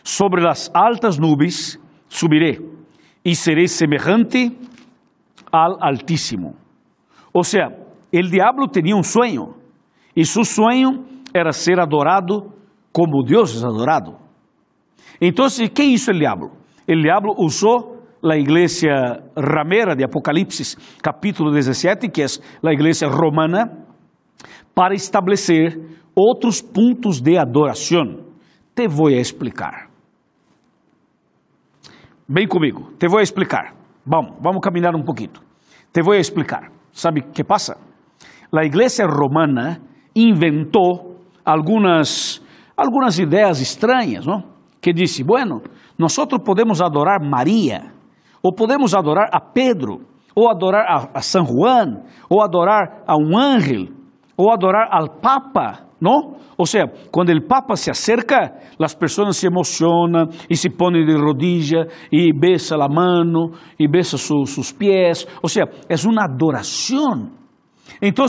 Sobre 0.02 0.42
las 0.42 0.70
altas 0.72 1.18
nubes 1.18 1.78
subiré 2.08 2.74
e 3.24 3.34
serei 3.34 3.66
semejante 3.66 4.52
al 5.50 5.78
Altíssimo. 5.80 6.54
Ou 7.32 7.42
seja, 7.42 7.68
o 8.12 8.22
diabo 8.22 8.68
tinha 8.68 8.94
um 8.96 9.02
sonho, 9.02 9.54
e 10.14 10.24
seu 10.24 10.44
sonho 10.44 11.04
era 11.32 11.52
ser 11.52 11.80
adorado 11.80 12.52
como 12.92 13.24
Deus 13.24 13.62
é 13.62 13.66
adorado. 13.66 14.16
Então, 15.20 15.46
que 15.74 15.82
hizo 15.82 16.10
o 16.10 16.18
diabo? 16.18 16.52
O 16.88 17.02
diabo 17.02 17.34
usou 17.38 17.94
a 18.22 18.36
igreja 18.36 19.22
ramera 19.36 19.94
de 19.96 20.04
Apocalipse, 20.04 20.76
capítulo 21.02 21.50
17, 21.50 22.08
que 22.08 22.22
é 22.22 22.26
a 22.62 22.72
igreja 22.72 23.08
romana, 23.08 23.84
para 24.74 24.94
estabelecer 24.94 25.78
outros 26.14 26.62
pontos 26.62 27.20
de 27.20 27.36
adoração. 27.36 28.24
Te 28.74 28.88
vou 28.88 29.10
explicar. 29.10 29.93
Vem 32.28 32.48
comigo, 32.48 32.92
te 32.98 33.06
vou 33.06 33.20
explicar. 33.20 33.74
Vamos, 34.06 34.36
vamos 34.40 34.60
caminhar 34.62 34.94
um 34.94 35.02
pouquinho. 35.02 35.32
Te 35.92 36.02
vou 36.02 36.14
explicar. 36.14 36.70
Sabe 36.92 37.20
o 37.20 37.32
que 37.32 37.44
passa? 37.44 37.76
A 38.52 38.64
igreja 38.64 39.06
romana 39.06 39.80
inventou 40.14 41.16
algumas, 41.44 42.40
algumas 42.76 43.18
ideias 43.18 43.60
estranhas, 43.60 44.24
não? 44.24 44.42
que 44.80 44.92
disse: 44.92 45.24
Bueno, 45.24 45.62
nós 45.98 46.16
podemos 46.44 46.80
adorar 46.80 47.20
Maria, 47.20 47.92
ou 48.42 48.54
podemos 48.54 48.94
adorar 48.94 49.28
a 49.32 49.40
Pedro, 49.40 50.00
ou 50.34 50.50
adorar 50.50 50.86
a, 50.86 51.18
a 51.18 51.20
San 51.20 51.44
Juan, 51.44 52.04
ou 52.28 52.42
adorar 52.42 53.02
a 53.06 53.16
um 53.16 53.36
ángel, 53.36 53.88
ou 54.36 54.50
adorar 54.50 54.88
al 54.90 55.20
Papa, 55.20 55.86
não? 56.04 56.36
Ou 56.56 56.66
seja, 56.66 56.84
quando 57.10 57.30
o 57.30 57.46
Papa 57.46 57.74
se 57.76 57.90
acerca, 57.90 58.52
as 58.80 58.94
pessoas 58.94 59.36
se 59.36 59.46
emocionam 59.46 60.28
e 60.48 60.56
se 60.56 60.70
põem 60.70 61.04
de 61.04 61.14
rodilha 61.14 61.88
e 62.12 62.32
besa 62.32 62.76
a 62.76 62.88
mão 62.88 63.50
e 63.78 63.88
besa 63.88 64.16
su, 64.16 64.44
sus 64.44 64.70
pés. 64.70 65.26
Ou 65.42 65.48
seja, 65.48 65.66
é 65.88 65.94
uma 66.06 66.24
adoração. 66.24 67.30
Então, 68.00 68.26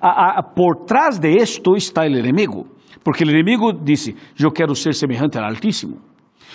a, 0.00 0.38
a, 0.38 0.42
por 0.42 0.86
trás 0.86 1.18
de 1.18 1.36
esto 1.36 1.76
está 1.76 2.02
o 2.02 2.06
inimigo. 2.06 2.66
Porque 3.04 3.24
o 3.24 3.30
inimigo 3.30 3.72
disse: 3.72 4.16
Eu 4.40 4.50
quero 4.50 4.74
ser 4.74 4.94
semelhante 4.94 5.38
ao 5.38 5.44
Altíssimo. 5.44 5.98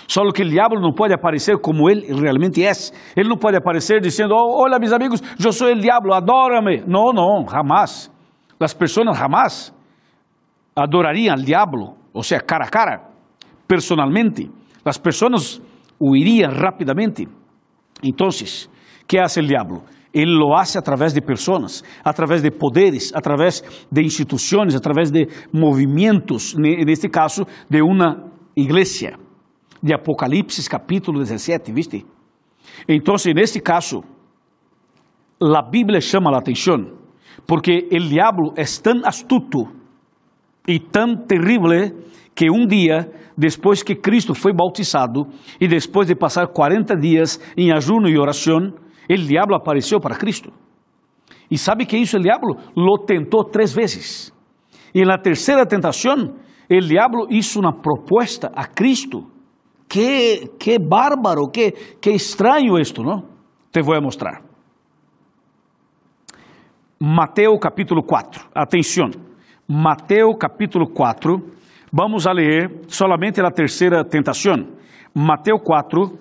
Só 0.08 0.22
que 0.32 0.42
o 0.42 0.50
diabo 0.50 0.80
não 0.80 0.92
pode 0.92 1.14
aparecer 1.14 1.58
como 1.60 1.90
ele 1.90 2.08
realmente 2.14 2.66
é. 2.66 2.72
Ele 3.16 3.30
não 3.30 3.38
pode 3.38 3.58
aparecer 3.58 4.02
dizendo: 4.02 4.34
oh, 4.34 4.64
Olha, 4.64 4.80
meus 4.80 4.92
amigos, 4.92 5.22
eu 5.44 5.52
sou 5.52 5.68
o 5.68 5.80
diabo, 5.80 6.14
adora-me. 6.14 6.84
Não, 6.88 7.14
não, 7.14 7.46
jamais. 7.48 8.12
As 8.60 8.74
pessoas 8.74 9.18
jamais 9.18 9.74
adorariam 10.76 11.36
ao 11.36 11.42
diabo, 11.42 11.98
ou 12.14 12.24
seja, 12.24 12.42
cara 12.42 12.66
a 12.66 12.70
cara, 12.70 13.10
personalmente. 13.68 14.50
As 14.84 14.98
pessoas 14.98 15.62
huiriam 16.00 16.52
rapidamente. 16.52 17.28
Então, 18.04 18.30
que 19.08 19.18
faz 19.18 19.38
o 19.38 19.42
diabo? 19.42 19.84
Ele 20.14 20.32
lo 20.32 20.54
hace 20.56 20.78
através 20.78 21.14
de 21.14 21.22
pessoas, 21.22 21.84
através 22.04 22.42
de 22.42 22.52
poderes, 22.52 23.14
através 23.14 23.64
de 23.90 24.02
instituições, 24.02 24.76
através 24.76 25.10
de 25.12 25.28
movimentos, 25.54 26.56
neste 26.56 27.08
caso, 27.08 27.46
de 27.70 27.82
uma 27.82 28.30
igreja. 28.56 29.18
De 29.82 29.94
Apocalipse 29.94 30.70
capítulo 30.70 31.20
17, 31.20 31.72
¿viste? 31.72 32.06
Então, 32.88 33.16
neste 33.34 33.60
caso, 33.62 34.04
a 35.42 35.62
Bíblia 35.62 36.02
chama 36.02 36.30
a 36.32 36.38
atenção, 36.38 36.98
porque 37.48 37.88
o 37.92 38.00
diabo 38.00 38.54
é 38.56 38.64
tão 38.84 39.02
astuto 39.06 39.81
e 40.68 40.80
tão 40.80 41.16
terrível 41.16 41.96
que 42.36 42.50
um 42.50 42.66
dia, 42.66 43.12
depois 43.38 43.84
que 43.84 43.96
Cristo 43.96 44.34
foi 44.34 44.54
bautizado 44.54 45.28
e 45.60 45.68
depois 45.68 46.08
de 46.08 46.16
passar 46.16 46.48
40 46.48 46.96
dias 46.96 47.40
em 47.58 47.72
ajuno 47.72 48.08
e 48.08 48.18
oração, 48.18 48.74
o 49.10 49.16
diabo 49.16 49.56
apareceu 49.56 50.00
para 50.00 50.16
Cristo. 50.16 50.52
E 51.50 51.58
sabe 51.58 51.86
que 51.86 51.98
isso 51.98 52.18
o 52.18 52.22
diabo 52.22 52.56
lo 52.76 52.98
tentou 53.06 53.44
três 53.44 53.74
vezes. 53.74 54.34
E 54.94 55.04
na 55.04 55.18
terceira 55.18 55.66
tentação, 55.66 56.36
o 56.70 56.80
diabo 56.80 57.28
hizo 57.30 57.60
uma 57.60 57.74
proposta 57.74 58.52
a 58.56 58.66
Cristo. 58.66 59.30
Que, 59.90 60.48
que 60.58 60.80
bárbaro, 60.80 61.50
que, 61.50 61.72
que 62.00 62.12
estranho 62.12 62.80
isto, 62.80 63.04
não? 63.04 63.26
Te 63.72 63.82
vou 63.82 64.02
mostrar. 64.02 64.42
Mateus 66.98 67.60
capítulo 67.60 68.02
4. 68.02 68.48
Atenção. 68.56 69.10
Mateus 69.74 70.36
capítulo 70.38 70.86
4. 70.86 71.42
Vamos 71.94 72.28
a 72.28 72.34
ler 72.34 72.82
solamente 72.90 73.40
a 73.40 73.50
terceira 73.50 74.04
tentação. 74.04 74.68
Mateus 75.16 75.62
4, 75.64 76.12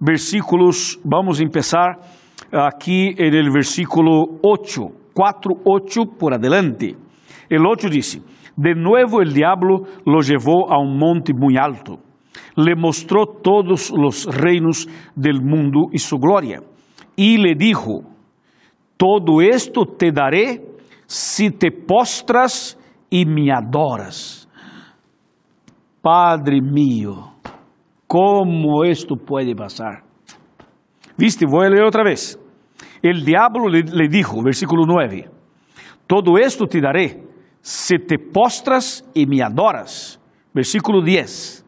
versículos, 0.00 0.98
vamos 1.04 1.38
começar 1.38 2.00
aqui 2.50 3.14
no 3.14 3.52
versículo 3.52 4.40
8, 4.42 4.90
4, 5.14 5.54
8 5.64 6.06
por 6.18 6.34
adelante. 6.34 6.96
El 7.48 7.64
8 7.64 7.88
dice, 7.88 8.22
de 8.56 8.74
nuevo 8.74 9.22
el 9.22 9.32
diablo 9.32 9.84
lo 10.04 10.20
llevó 10.20 10.68
a 10.68 10.76
un 10.80 10.98
monte 10.98 11.32
muy 11.32 11.56
alto, 11.56 12.00
le 12.56 12.74
mostró 12.74 13.24
todos 13.40 13.92
los 13.96 14.26
reinos 14.26 14.88
del 15.14 15.40
mundo 15.42 15.90
y 15.92 15.98
su 15.98 16.18
gloria, 16.18 16.60
y 17.14 17.36
le 17.36 17.54
dijo, 17.54 18.02
todo 18.96 19.40
esto 19.40 19.84
te 19.96 20.10
daré 20.10 20.60
si 21.06 21.52
te 21.52 21.70
postras 21.70 22.76
y 23.10 23.24
me 23.24 23.52
adoras. 23.52 24.48
Padre 26.00 26.60
mío, 26.60 27.34
¿cómo 28.06 28.84
esto 28.84 29.16
puede 29.16 29.54
pasar? 29.54 30.02
Viste, 31.16 31.46
voy 31.46 31.66
a 31.66 31.70
leer 31.70 31.84
otra 31.84 32.04
vez. 32.04 32.38
El 33.02 33.24
diablo 33.24 33.68
le, 33.68 33.82
le 33.82 34.08
dijo, 34.08 34.42
versículo 34.42 34.84
9, 34.86 35.30
todo 36.06 36.38
esto 36.38 36.66
te 36.66 36.80
daré 36.80 37.22
si 37.60 37.98
te 37.98 38.18
postras 38.18 39.04
y 39.12 39.26
me 39.26 39.42
adoras. 39.42 40.20
Versículo 40.54 41.02
10. 41.02 41.64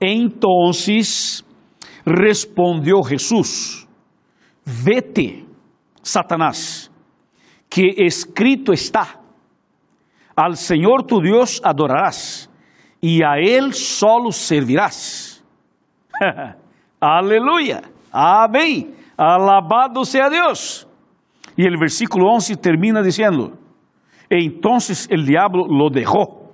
Entonces 0.00 1.44
respondió 2.04 3.02
Jesús, 3.02 3.86
vete, 4.84 5.44
Satanás, 6.00 6.90
que 7.68 7.94
escrito 7.98 8.72
está, 8.72 9.20
al 10.38 10.56
Señor 10.56 11.02
tu 11.02 11.20
Dios 11.20 11.60
adorarás 11.64 12.48
y 13.00 13.24
a 13.24 13.38
Él 13.38 13.74
solo 13.74 14.30
servirás. 14.30 15.44
Aleluya. 17.00 17.82
Amém. 18.12 18.94
Alabado 19.16 20.04
sea 20.04 20.30
Deus. 20.30 20.86
E 21.56 21.66
o 21.66 21.78
versículo 21.80 22.30
11 22.34 22.54
termina 22.56 23.02
dizendo: 23.02 23.58
Entonces 24.30 25.08
el 25.10 25.26
diablo 25.26 25.66
lo 25.66 25.90
dejó 25.90 26.52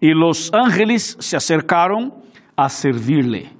y 0.00 0.10
los 0.14 0.52
ángeles 0.54 1.16
se 1.18 1.36
acercaron 1.36 2.14
a 2.54 2.68
servirle. 2.68 3.50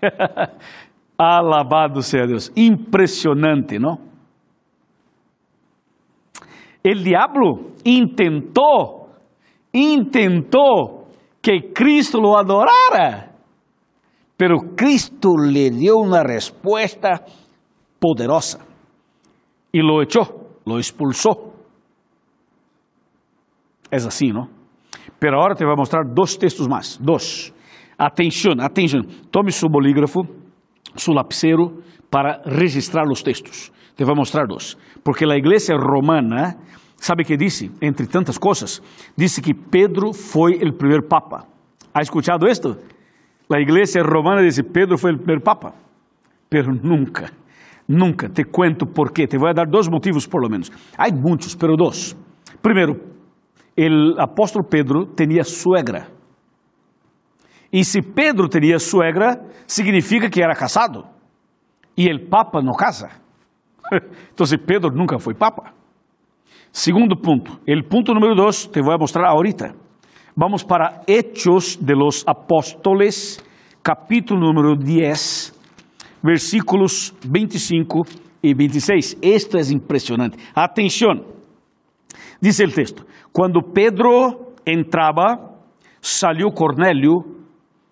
Alabado 1.18 2.00
sea 2.00 2.26
Deus. 2.26 2.50
Impressionante, 2.56 3.78
não? 3.78 4.12
El 6.84 7.04
diablo 7.04 7.72
intentou, 7.84 9.01
intentou 9.72 11.08
que 11.40 11.72
Cristo 11.72 12.20
lo 12.20 12.38
adorara. 12.38 13.32
Pero 14.36 14.74
Cristo 14.76 15.36
le 15.36 15.70
dio 15.70 15.98
una 15.98 16.22
respuesta 16.22 17.24
poderosa 17.98 18.58
y 19.70 19.80
lo 19.80 20.02
echó, 20.02 20.58
lo 20.64 20.78
expulsó. 20.78 21.52
Es 23.90 24.06
así, 24.06 24.28
¿no? 24.28 24.48
Pero 25.18 25.40
ahora 25.40 25.54
te 25.54 25.64
voy 25.64 25.74
a 25.74 25.76
mostrar 25.76 26.02
dos 26.12 26.38
textos 26.38 26.68
más, 26.68 26.98
dos. 27.00 27.52
Atención, 27.96 28.60
atención. 28.60 29.06
Tome 29.30 29.52
su 29.52 29.68
bolígrafo, 29.68 30.22
su 30.96 31.12
lapicero 31.12 31.74
para 32.10 32.42
registrar 32.44 33.06
los 33.06 33.22
textos. 33.22 33.72
Te 33.94 34.04
voy 34.04 34.12
a 34.12 34.16
mostrar 34.16 34.46
dos. 34.48 34.76
Porque 35.02 35.26
la 35.26 35.36
iglesia 35.36 35.76
romana, 35.76 36.56
¿sabe 37.02 37.24
qué 37.24 37.36
dice? 37.36 37.70
Entre 37.80 38.06
tantas 38.06 38.38
cosas, 38.38 38.80
dice 39.16 39.42
que 39.42 39.54
Pedro 39.54 40.12
fue 40.12 40.52
el 40.52 40.72
primer 40.74 41.02
papa. 41.08 41.46
¿Ha 41.92 42.00
escuchado 42.00 42.46
esto? 42.46 42.78
A 43.50 43.60
igreja 43.60 44.02
romana 44.02 44.40
diz: 44.40 44.62
Pedro 44.62 44.96
foi 44.96 45.12
o 45.12 45.18
primeiro 45.18 45.42
papa. 45.42 45.74
Pero 46.48 46.72
nunca, 46.72 47.30
nunca. 47.88 48.28
Te 48.28 48.44
cuento 48.44 48.86
por 48.86 49.12
quê. 49.12 49.26
Te 49.26 49.36
vou 49.36 49.52
dar 49.52 49.66
dois 49.66 49.88
motivos, 49.88 50.26
por 50.26 50.40
lo 50.40 50.48
menos. 50.48 50.70
Há 50.96 51.10
muitos, 51.12 51.54
pero 51.54 51.76
dois. 51.76 52.16
Primeiro, 52.62 52.94
o 53.76 54.20
apóstolo 54.20 54.64
Pedro 54.64 55.06
tinha 55.06 55.44
suegra. 55.44 56.08
E 57.70 57.84
se 57.84 58.00
Pedro 58.00 58.48
tinha 58.48 58.78
suegra, 58.78 59.42
significa 59.66 60.30
que 60.30 60.40
era 60.40 60.54
casado. 60.54 61.04
E 61.96 62.10
o 62.10 62.28
papa 62.28 62.62
não 62.62 62.74
casa. 62.74 63.10
Então, 64.32 64.46
Pedro 64.66 64.90
nunca 64.90 65.18
foi 65.18 65.34
papa. 65.34 65.81
Segundo 66.72 67.14
ponto, 67.16 67.60
o 67.68 67.82
ponto 67.86 68.14
número 68.14 68.34
dois, 68.34 68.66
te 68.66 68.80
vou 68.80 68.98
mostrar 68.98 69.28
ahorita. 69.28 69.74
Vamos 70.34 70.64
para 70.64 71.02
Hechos 71.06 71.76
de 71.76 71.94
los 71.94 72.24
Apóstoles, 72.26 73.44
capítulo 73.82 74.40
número 74.40 74.74
10, 74.74 75.52
versículos 76.22 77.12
25 77.28 78.06
e 78.42 78.54
26. 78.54 79.18
Esto 79.20 79.58
é 79.58 79.60
impressionante. 79.70 80.38
Atenção. 80.54 81.22
Diz 82.40 82.58
o 82.58 82.68
texto: 82.68 83.04
Quando 83.30 83.60
Pedro 83.62 84.54
entrava, 84.66 85.54
saiu 86.00 86.50
Cornélio 86.52 87.44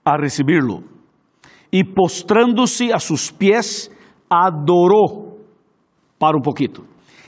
a 0.03 0.16
recebê-lo 0.16 0.85
e 1.71 1.85
postrando-se 1.85 2.90
a 2.95 2.99
seus 2.99 3.31
pés, 3.31 3.90
adorou. 4.31 5.38
Para 6.19 6.37
um 6.37 6.40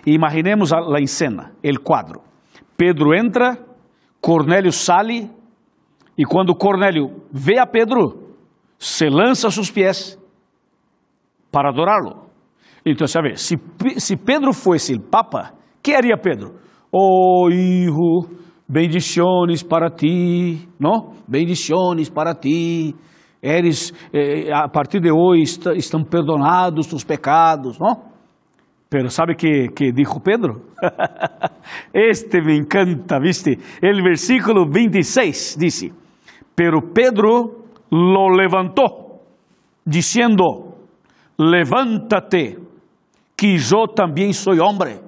pouquinho. 0.03 0.17
Imaginemos 0.17 0.73
a 0.73 1.01
escena, 1.01 1.53
o 1.63 1.81
quadro. 1.81 2.21
Pedro 2.77 3.15
entra, 3.15 3.59
Cornélio 4.21 4.73
sale 4.73 5.31
e 6.17 6.25
quando 6.25 6.55
Cornélio 6.55 7.23
vê 7.33 7.59
a 7.59 7.67
Pedro, 7.67 8.35
se 8.79 9.09
lança 9.09 9.49
a 9.49 9.51
seus 9.51 9.71
pés 9.71 10.19
para 11.51 11.71
adorá-lo. 11.71 12.27
Então, 12.85 13.07
sabe, 13.07 13.37
se, 13.37 13.57
se 13.99 14.17
Pedro 14.17 14.53
fosse 14.53 14.95
o 14.95 15.01
Papa, 15.01 15.53
que 15.83 15.95
haria 15.95 16.17
Pedro? 16.17 16.57
Oh, 16.91 17.49
hijo, 17.49 18.29
bendiciones 18.69 19.63
para 19.63 19.89
ti, 19.89 20.69
não? 20.79 21.13
Bendiciones 21.29 22.11
para 22.11 22.35
ti. 22.35 22.95
eres, 23.43 23.93
eh, 24.13 24.53
a 24.53 24.69
partir 24.69 25.01
de 25.01 25.11
hoje 25.11 25.43
est 25.43 25.67
estão 25.77 26.05
perdonados 26.05 26.87
tus 26.87 27.03
pecados, 27.03 27.77
não? 27.79 28.12
Pero 28.93 29.09
sabe 29.09 29.37
que 29.37 29.69
que 29.75 29.91
dijo 29.91 30.21
Pedro? 30.21 30.65
este 31.95 32.43
me 32.43 32.55
encanta, 32.55 33.19
¿viste? 33.19 33.59
El 33.81 34.03
versículo 34.03 34.69
26 34.69 35.57
dice, 35.59 35.91
pero 36.55 36.93
Pedro 36.93 37.65
lo 37.89 38.37
levantó, 38.37 39.23
diciendo, 39.83 40.77
levántate, 41.39 42.59
que 43.35 43.57
yo 43.57 43.87
también 43.97 44.35
soy 44.35 44.59
hombre. 44.59 45.01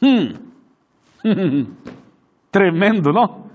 Hmm. 0.00 0.32
Tremendo, 2.50 3.12
¿no? 3.12 3.46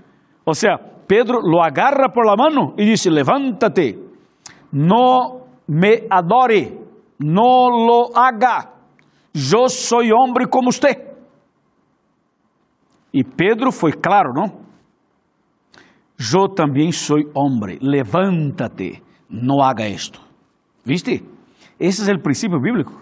O 0.44 0.54
sea, 0.54 0.78
Pedro 1.06 1.42
lo 1.42 1.62
agarra 1.62 2.08
por 2.10 2.24
la 2.24 2.36
mano 2.36 2.72
y 2.78 2.86
dice, 2.86 3.10
levántate, 3.10 3.98
no 4.72 5.42
me 5.66 6.04
adore, 6.08 6.72
no 7.18 7.68
lo 7.68 8.16
haga, 8.16 8.77
yo 9.38 9.68
soy 9.68 10.10
hombre 10.12 10.46
como 10.46 10.68
usted. 10.68 10.96
E 13.12 13.24
Pedro 13.24 13.72
foi 13.72 13.92
claro, 13.92 14.32
não? 14.34 14.68
Eu 16.18 16.48
também 16.48 16.90
sou 16.90 17.18
homem, 17.34 17.78
levántate, 17.80 19.02
não 19.30 19.62
haga 19.62 19.88
isto. 19.88 20.20
¿Viste? 20.84 21.22
Esse 21.78 22.10
é 22.10 22.14
o 22.14 22.20
princípio 22.20 22.60
bíblico. 22.60 22.92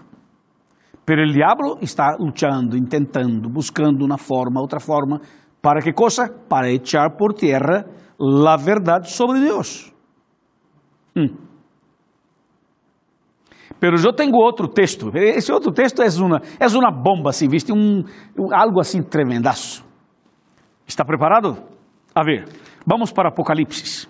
Pero 1.03 1.23
o 1.23 1.31
diabo 1.31 1.79
está 1.81 2.15
lutando, 2.19 2.77
tentando, 2.87 3.49
buscando 3.49 4.05
uma 4.05 4.17
forma, 4.17 4.61
outra 4.61 4.79
forma, 4.79 5.19
para 5.61 5.81
que 5.81 5.93
coisa? 5.93 6.29
Para 6.47 6.69
echar 6.69 7.15
por 7.17 7.33
terra 7.33 7.85
a 8.19 8.57
verdade 8.57 9.09
sobre 9.09 9.39
Deus. 9.39 9.91
Hum. 11.15 11.46
Pero 13.79 13.95
eu 13.97 14.13
tenho 14.13 14.35
outro 14.35 14.67
texto. 14.67 15.11
Esse 15.15 15.51
outro 15.51 15.71
texto 15.71 16.01
é 16.01 16.07
uma, 16.19 16.41
é 16.59 16.67
uma 16.67 16.91
bomba, 16.91 17.29
assim, 17.29 17.47
viste? 17.47 17.71
Um, 17.71 18.03
algo 18.51 18.79
assim 18.79 19.01
tremendaço. 19.03 19.85
Está 20.85 21.05
preparado? 21.05 21.57
A 22.15 22.23
ver, 22.23 22.45
vamos 22.85 23.11
para 23.11 23.29
Apocalipse. 23.29 24.07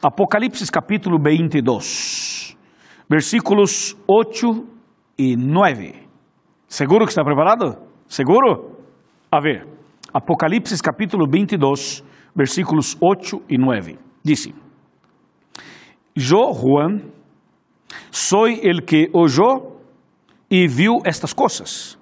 Apocalipse 0.00 0.70
capítulo 0.70 1.18
22, 1.20 2.56
versículos 3.10 3.96
8 4.06 4.66
e 5.18 5.36
9. 5.36 6.06
Seguro 6.68 7.04
que 7.04 7.10
está 7.10 7.24
preparado? 7.24 7.76
Seguro? 8.06 8.76
A 9.30 9.40
ver, 9.40 9.66
Apocalipse 10.14 10.80
capítulo 10.82 11.26
22, 11.28 12.04
versículos 12.34 12.96
8 13.00 13.42
e 13.48 13.58
9. 13.58 13.98
Dice: 14.22 14.54
Eu, 16.14 16.52
Juan, 16.54 17.00
soy 18.10 18.60
el 18.62 18.84
que 18.84 19.08
oyó 19.12 19.78
e 20.50 20.66
viu 20.66 21.00
estas 21.04 21.34
coisas. 21.34 21.98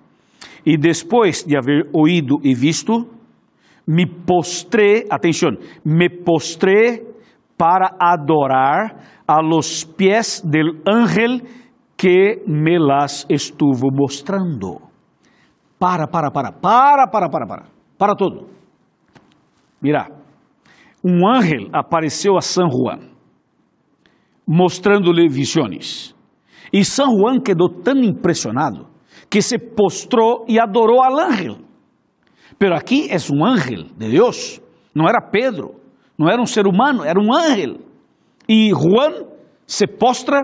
E 0.64 0.76
depois 0.76 1.44
de 1.44 1.56
haver 1.56 1.88
oído 1.92 2.38
e 2.42 2.54
visto, 2.54 3.06
me 3.86 4.06
postré, 4.06 5.06
atenção, 5.08 5.56
me 5.84 6.08
postré 6.10 7.04
para 7.56 7.96
adorar 8.00 9.22
a 9.26 9.40
los 9.40 9.84
pies 9.84 10.42
del 10.44 10.82
ángel 10.86 11.42
que 11.96 12.42
me 12.46 12.78
las 12.78 13.26
estuvo 13.28 13.90
mostrando. 13.92 14.82
Para, 15.78 16.06
para, 16.06 16.30
para, 16.30 16.52
para, 16.52 17.06
para, 17.10 17.28
para, 17.28 17.46
para, 17.46 17.64
para 17.96 18.14
todo. 18.14 18.48
Mira, 19.80 20.08
um 21.04 21.28
ángel 21.28 21.68
apareceu 21.72 22.36
a 22.36 22.40
San 22.40 22.68
Juan, 22.68 23.15
mostrando-lhe 24.46 25.28
visões. 25.28 26.14
E 26.72 26.84
San 26.84 27.10
Juan 27.10 27.40
quedou 27.40 27.68
tão 27.68 27.96
impressionado 27.96 28.86
que 29.28 29.42
se 29.42 29.58
postrou 29.58 30.44
e 30.48 30.60
adorou 30.60 31.02
al 31.02 31.18
ángel. 31.18 31.58
Pero 32.58 32.74
aqui 32.74 33.08
é 33.10 33.16
um 33.32 33.44
ángel 33.44 33.84
de 33.96 34.10
Deus, 34.10 34.60
não 34.94 35.08
era 35.08 35.20
Pedro, 35.20 35.74
não 36.16 36.28
era 36.28 36.40
um 36.40 36.46
ser 36.46 36.66
humano, 36.66 37.04
era 37.04 37.20
um 37.20 37.32
ángel. 37.32 37.78
E 38.48 38.70
Juan 38.70 39.26
se 39.66 39.86
postra 39.86 40.42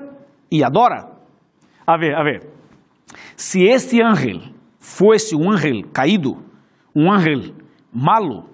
e 0.51 0.63
adora. 0.65 1.09
A 1.87 1.97
ver, 1.97 2.15
a 2.15 2.23
ver, 2.23 2.51
se 3.37 3.63
este 3.65 4.03
ángel 4.03 4.41
fosse 4.79 5.35
um 5.35 5.51
ángel 5.51 5.83
caído, 5.93 6.43
um 6.95 7.11
ángel 7.11 7.55
malo, 7.93 8.49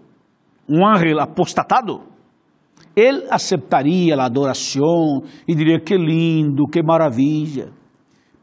um 0.69 0.87
ángel 0.87 1.21
apostatado, 1.21 2.03
ele 2.99 3.27
aceitaria 3.31 4.17
a 4.17 4.27
adoração 4.27 5.23
e 5.47 5.55
diria 5.55 5.81
que 5.81 5.97
lindo, 5.97 6.67
que 6.67 6.83
maravilha. 6.83 7.71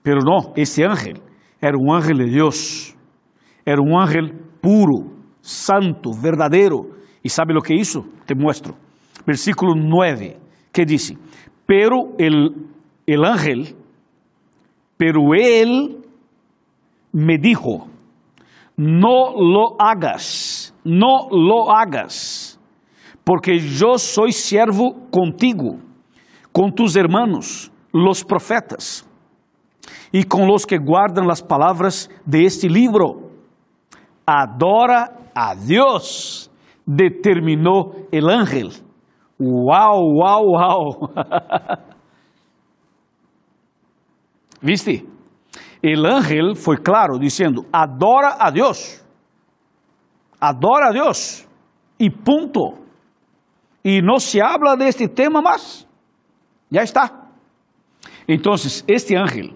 Pero 0.03 0.19
não, 0.23 0.53
esse 0.55 0.83
ángel 0.83 1.15
era 1.61 1.77
um 1.77 1.91
ángel 1.91 2.17
de 2.17 2.31
Deus, 2.31 2.95
era 3.65 3.81
um 3.81 3.97
ángel 3.97 4.29
puro, 4.61 5.11
santo, 5.41 6.11
verdadeiro. 6.11 6.95
E 7.23 7.29
sabe 7.29 7.57
o 7.57 7.61
que 7.61 7.73
é 7.73 7.77
isso? 7.79 8.03
Te 8.25 8.35
muestro. 8.35 8.75
Versículo 9.25 9.73
9, 9.75 10.37
que 10.71 10.85
diz: 10.85 11.13
Pero 11.65 12.13
el, 12.19 12.67
el 13.07 13.25
ángel, 13.25 13.75
pero 14.97 15.33
él 15.33 16.01
me 17.11 17.37
dijo, 17.37 17.87
no 18.77 19.33
lo 19.37 19.75
hagas, 19.79 20.75
no 20.83 21.29
lo 21.31 21.71
hagas, 21.71 22.44
porque 23.25 23.59
yo 23.59 23.97
soy 23.97 24.31
siervo 24.31 25.09
contigo, 25.11 25.79
con 26.53 26.73
tus 26.73 26.95
hermanos, 26.95 27.69
los 27.91 28.23
profetas, 28.23 29.05
y 30.11 30.23
con 30.23 30.47
los 30.47 30.65
que 30.65 30.77
guardan 30.77 31.27
las 31.27 31.41
palabras 31.41 32.09
de 32.25 32.45
este 32.45 32.69
libro. 32.69 33.31
Adora 34.25 35.31
a 35.35 35.53
Deus, 35.55 36.49
determinou 36.85 38.07
el 38.11 38.29
ángel. 38.29 38.71
Uau, 39.37 39.99
uau, 40.15 40.43
uau. 40.45 41.09
¿Viste? 44.61 45.05
El 45.81 46.05
ángel 46.05 46.55
foi 46.55 46.77
claro 46.77 47.17
dizendo: 47.19 47.65
adora 47.71 48.37
a 48.39 48.49
Deus. 48.49 49.03
Adora 50.39 50.89
a 50.89 50.91
Deus. 50.91 51.45
E 51.99 52.09
ponto. 52.09 52.84
E 53.85 54.01
não 54.01 54.19
se 54.19 54.41
habla 54.41 54.75
deste 54.75 55.07
tema 55.07 55.41
mais. 55.41 55.87
Já 56.71 56.83
está. 56.83 57.29
Então, 58.27 58.55
este 58.87 59.15
ángel 59.15 59.53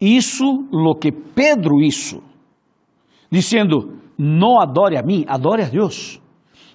isso 0.00 0.68
lo 0.70 0.96
que 0.96 1.12
Pedro 1.12 1.80
hizo, 1.80 2.22
dizendo: 3.30 4.00
não 4.18 4.60
adore 4.60 4.98
a 4.98 5.02
mim, 5.02 5.24
adore 5.26 5.62
a 5.62 5.68
Deus. 5.68 6.20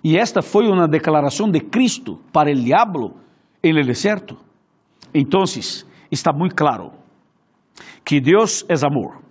E 0.03 0.17
esta 0.17 0.41
foi 0.41 0.67
uma 0.67 0.87
declaração 0.87 1.49
de 1.51 1.59
Cristo 1.59 2.17
para 2.31 2.49
o 2.49 2.55
diabo 2.55 3.13
em 3.61 3.77
el 3.77 3.85
deserto. 3.85 4.37
Então, 5.13 5.43
está 6.09 6.31
muito 6.33 6.55
claro 6.55 6.91
que 8.05 8.19
Deus 8.21 8.65
é 8.69 8.73
amor, 8.85 9.21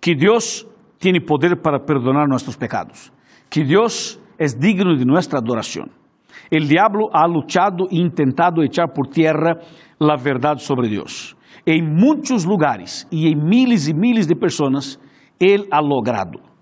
que 0.00 0.14
Deus 0.14 0.66
tem 0.98 1.20
poder 1.20 1.60
para 1.60 1.78
perdonar 1.78 2.26
nossos 2.26 2.56
pecados, 2.56 3.12
que 3.50 3.62
Deus 3.62 4.18
é 4.38 4.46
digno 4.46 4.96
de 4.96 5.04
nossa 5.04 5.36
adoração. 5.36 5.86
O 6.52 6.58
diabo 6.66 7.10
ha 7.12 7.26
luchado 7.26 7.86
e 7.90 7.98
intentado 8.00 8.62
echar 8.62 8.88
por 8.88 9.08
tierra 9.08 9.58
a 10.00 10.16
verdade 10.16 10.62
sobre 10.62 10.88
Deus. 10.88 11.36
Em 11.66 11.82
muitos 11.82 12.44
lugares 12.44 13.06
e 13.10 13.28
em 13.28 13.34
miles 13.34 13.88
e 13.88 13.94
miles 13.94 14.26
de 14.26 14.34
pessoas, 14.34 14.98
ele 15.40 15.66
ha 15.70 15.80
logrado 15.80 16.54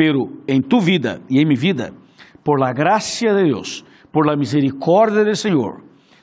pero 0.00 0.28
en 0.46 0.62
tu 0.62 0.80
vida 0.80 1.20
y 1.28 1.42
en 1.42 1.48
mi 1.48 1.56
vida, 1.56 1.90
por 2.42 2.58
la 2.58 2.72
gracia 2.72 3.34
de 3.34 3.44
Dios, 3.44 3.84
por 4.10 4.26
la 4.26 4.34
misericordia 4.34 5.24
del 5.24 5.36
Señor, 5.36 5.82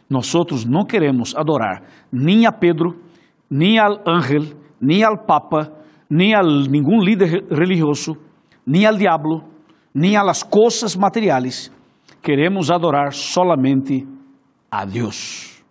nosotros 0.09 0.65
no 0.65 0.85
queremos 0.85 1.35
adorar 1.37 1.83
ni 2.11 2.43
a 2.47 2.53
Pedro, 2.53 2.95
ni 3.51 3.77
al 3.77 4.01
ángel, 4.03 4.55
ni 4.79 5.03
al 5.03 5.25
papa, 5.27 5.73
ni 6.09 6.33
a 6.33 6.41
ningún 6.41 7.05
líder 7.05 7.45
religioso, 7.51 8.13
ni 8.65 8.83
al 8.83 8.97
diablo, 8.97 9.43
ni 9.93 10.15
a 10.15 10.23
las 10.23 10.43
cosas 10.43 10.97
materiales. 10.97 11.71
Queremos 12.21 12.69
adorar 12.69 13.13
solamente 13.13 14.05
a 14.69 14.85
Dios. 14.85 15.63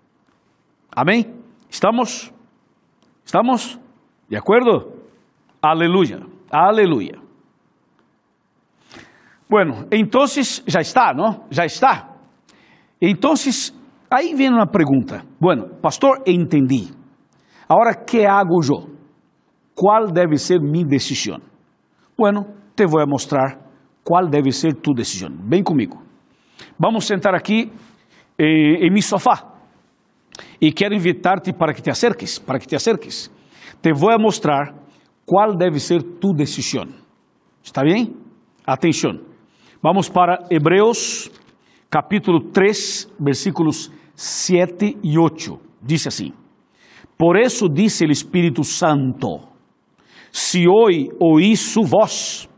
Amém? 0.94 1.34
¿Estamos? 1.68 2.32
¿Estamos? 3.24 3.78
¿De 4.28 4.36
acuerdo? 4.36 4.94
Aleluya, 5.60 6.20
aleluya. 6.50 7.20
Bueno, 9.48 9.86
entonces 9.90 10.64
já 10.66 10.80
está, 10.80 11.12
¿no? 11.12 11.46
Já 11.50 11.64
está. 11.64 12.16
Entonces, 13.00 13.74
aí 14.10 14.34
vem 14.34 14.50
uma 14.50 14.66
pergunta. 14.66 15.24
Bueno, 15.38 15.66
pastor, 15.80 16.22
entendi. 16.26 16.90
Agora, 17.68 17.94
que 18.04 18.26
hago 18.26 18.60
eu? 18.62 18.96
Qual 19.74 20.10
deve 20.10 20.38
ser 20.38 20.60
minha 20.60 20.86
decisão? 20.86 21.38
Bueno, 22.16 22.46
te 22.74 22.86
vou 22.86 23.06
mostrar 23.06 23.58
qual 24.02 24.28
deve 24.28 24.50
ser 24.50 24.74
tu 24.76 24.94
decisão. 24.94 25.28
Vem 25.48 25.62
comigo. 25.62 26.02
Vamos 26.78 27.06
sentar 27.06 27.34
aqui 27.34 27.72
eh, 28.38 28.86
em 28.86 28.90
mi 28.90 29.02
sofá. 29.02 29.52
E 30.60 30.72
quero 30.72 30.94
invitar-te 30.94 31.52
para 31.52 31.72
que 31.72 31.82
te 31.82 31.90
acerques, 31.90 32.38
para 32.38 32.58
que 32.58 32.66
te 32.66 32.76
acerques. 32.76 33.30
Te 33.80 33.92
vou 33.92 34.18
mostrar 34.18 34.74
qual 35.24 35.56
deve 35.56 35.80
ser 35.80 36.02
tu 36.02 36.32
decisão. 36.32 36.86
Está 37.62 37.82
bem? 37.82 38.14
Atenção. 38.66 39.20
Vamos 39.82 40.08
para 40.08 40.46
Hebreus, 40.50 41.30
capítulo 41.90 42.50
3, 42.50 43.12
versículos 43.20 43.90
7 44.14 44.98
e 45.02 45.18
8. 45.18 45.58
Diz 45.82 46.06
assim: 46.06 46.32
Por 47.18 47.36
isso 47.36 47.68
disse 47.68 48.04
o 48.04 48.10
Espírito 48.10 48.64
Santo: 48.64 49.40
Se 50.32 50.64
hoje 50.68 51.08
oís 51.20 51.60
su 51.60 51.82
voz, 51.82 52.48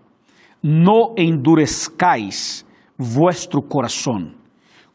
no 0.63 1.15
endurezcáis 1.17 2.67
vuestro 2.99 3.63
corazón, 3.63 4.37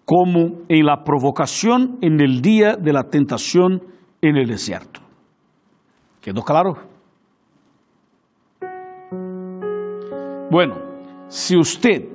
como 0.05 0.63
en 0.67 0.85
la 0.85 1.03
provocación 1.03 1.97
en 2.01 2.19
el 2.19 2.41
día 2.41 2.75
de 2.75 2.91
la 2.91 3.03
tentación 3.03 3.81
en 4.21 4.35
el 4.35 4.47
desierto. 4.47 4.99
¿Quedó 6.21 6.41
claro? 6.41 6.75
Bueno, 10.51 10.75
si 11.27 11.57
usted 11.57 12.09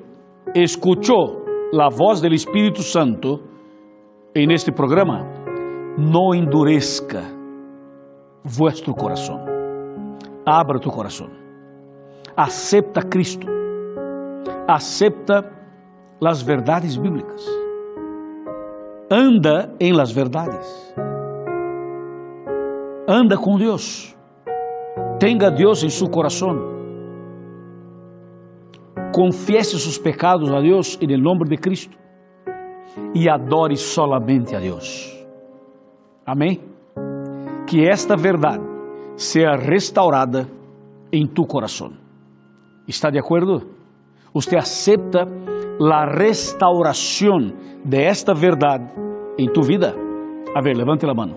escuchó 0.55 1.45
la 1.73 1.89
voz 1.89 2.23
del 2.23 2.35
Espíritu 2.35 2.83
Santo 2.83 3.41
en 4.35 4.51
este 4.51 4.73
programa, 4.73 5.25
no 5.99 6.35
endurezca 6.35 7.23
vuestro 8.59 8.95
corazón. 8.95 9.41
Abra 10.47 10.79
tu 10.79 10.91
corazón. 10.91 11.33
Acepta 12.37 13.01
a 13.01 13.09
Cristo. 13.09 13.47
Acepta 14.69 15.58
las 16.21 16.43
verdades 16.43 16.97
bíblicas. 16.97 17.45
Anda 19.11 19.75
em 19.81 19.93
las 19.93 20.13
verdades. 20.13 20.95
Anda 23.09 23.37
com 23.37 23.57
Deus. 23.57 24.15
Tenga 25.19 25.51
Deus 25.51 25.83
em 25.83 25.89
seu 25.89 26.09
coração. 26.09 26.77
Confiese 29.15 29.79
seus 29.79 29.99
pecados 29.99 30.53
a 30.53 30.61
Deus 30.61 30.99
em 31.01 31.17
nome 31.17 31.49
de 31.49 31.57
Cristo 31.57 31.97
e 33.15 33.29
adore 33.29 33.77
solamente 33.77 34.55
a 34.55 34.61
Deus. 34.61 35.17
Amém? 36.27 36.61
Que 37.67 37.89
esta 37.89 38.17
verdade 38.17 38.63
seja 39.17 39.57
restaurada 39.57 40.47
em 41.11 41.27
tu 41.27 41.47
coração. 41.47 41.93
Está 42.87 43.11
de 43.11 43.19
acordo? 43.19 43.67
Você 44.33 44.57
aceita 44.57 45.27
a 45.81 46.05
restauração 46.05 47.53
de 47.85 48.03
esta 48.03 48.35
verdade 48.35 48.93
em 49.39 49.49
tu 49.51 49.63
vida? 49.63 49.95
A 50.55 50.61
ver, 50.61 50.77
levante 50.77 51.07
a 51.07 51.15
mão. 51.15 51.35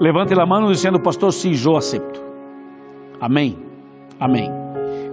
Levante 0.00 0.34
a 0.38 0.46
mão 0.46 0.66
dizendo, 0.70 1.00
pastor, 1.00 1.32
sim, 1.32 1.52
eu 1.64 1.76
acepto. 1.76 2.20
Amém. 3.20 3.56
Amém. 4.18 4.50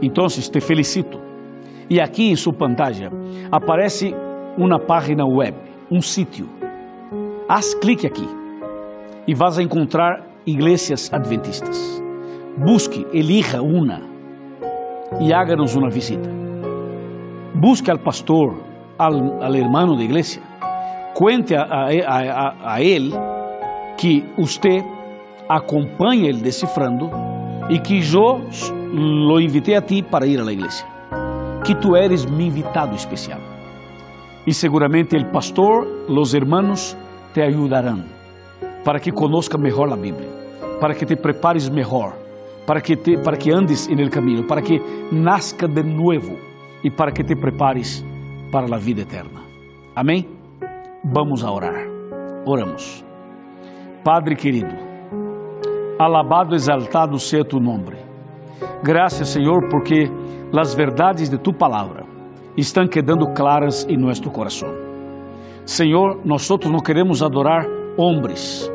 Então, 0.02 0.28
te 0.28 0.60
felicito. 0.60 1.20
E 1.90 2.02
aqui 2.02 2.32
em 2.32 2.36
sua 2.36 2.54
pantalla 2.54 3.12
aparece 3.52 4.14
uma 4.58 4.80
página 4.80 5.26
web, 5.26 5.56
um 5.92 6.02
sítio. 6.02 6.48
Haz 7.48 7.74
clique 7.76 8.08
aqui 8.08 8.28
e 9.28 9.34
vas 9.34 9.58
a 9.58 9.64
encontrar 9.64 10.26
igrejas 10.46 11.12
adventistas. 11.14 12.02
Busque, 12.58 13.06
elija 13.14 13.62
uma 13.62 14.02
e 15.22 15.34
háganos 15.34 15.76
uma 15.76 15.90
visita. 15.90 16.43
Busque 17.56 17.92
al 17.92 18.00
pastor, 18.00 18.56
al, 18.98 19.42
al 19.42 19.56
hermano 19.56 19.96
de 19.96 20.06
igreja. 20.06 20.42
Cuente 21.14 21.56
a, 21.56 21.64
a, 21.64 21.88
a, 21.88 22.74
a 22.74 22.82
él 22.82 23.14
que 23.98 24.24
usted 24.38 24.82
acompanha 25.48 26.30
ele 26.30 26.42
decifrando 26.42 27.10
e 27.70 27.80
que 27.80 28.00
eu 28.00 28.42
lo 28.94 29.40
invitei 29.40 29.76
a 29.76 29.82
ti 29.82 30.02
para 30.04 30.26
ir 30.26 30.40
a 30.40 30.44
la 30.44 30.52
igreja. 30.52 30.86
Que 31.64 31.76
tu 31.76 31.96
eres 31.96 32.26
mi 32.26 32.48
invitado 32.48 32.96
especial. 32.96 33.40
E 34.46 34.54
seguramente 34.54 35.16
el 35.16 35.30
pastor, 35.32 36.06
los 36.10 36.34
hermanos 36.34 36.98
te 37.34 37.42
ajudarão 37.42 38.04
para 38.84 39.00
que 39.00 39.12
conozca 39.12 39.58
melhor 39.58 39.92
a 39.94 39.96
Bíblia, 39.96 40.28
para 40.82 40.94
que 40.94 41.06
te 41.06 41.16
prepares 41.16 41.70
melhor, 41.70 42.14
para 42.66 42.82
que, 42.82 42.98
te, 42.98 43.18
para 43.18 43.38
que 43.38 43.54
andes 43.54 43.88
en 43.88 44.00
el 44.00 44.10
camino, 44.10 44.46
para 44.46 44.62
que 44.62 44.82
nazca 45.12 45.68
de 45.68 45.84
nuevo 45.84 46.38
e 46.84 46.92
para 46.92 47.12
que 47.12 47.24
te 47.24 47.36
prepares 47.36 48.06
para 48.52 48.76
a 48.76 48.80
vida 48.80 49.02
eterna. 49.02 49.42
Amém? 49.96 50.28
Vamos 51.04 51.44
a 51.44 51.52
orar. 51.52 51.88
Oramos. 52.46 53.04
Padre 54.04 54.36
querido, 54.36 54.76
alabado, 55.98 56.56
exaltado 56.56 57.18
seja 57.18 57.46
tu 57.46 57.60
nome. 57.60 57.96
Graças, 58.84 59.30
Senhor, 59.30 59.70
porque 59.70 60.12
as 60.56 60.76
verdades 60.76 61.30
de 61.30 61.38
tu 61.38 61.54
palavra 61.54 62.04
estão 62.58 62.88
quedando 62.88 63.28
claras 63.34 63.86
em 63.90 63.98
nosso 63.98 64.30
coração. 64.30 64.70
Senhor, 65.66 66.20
nós 66.26 66.48
não 66.70 66.80
queremos 66.80 67.24
adorar 67.24 67.66
homens, 67.98 68.70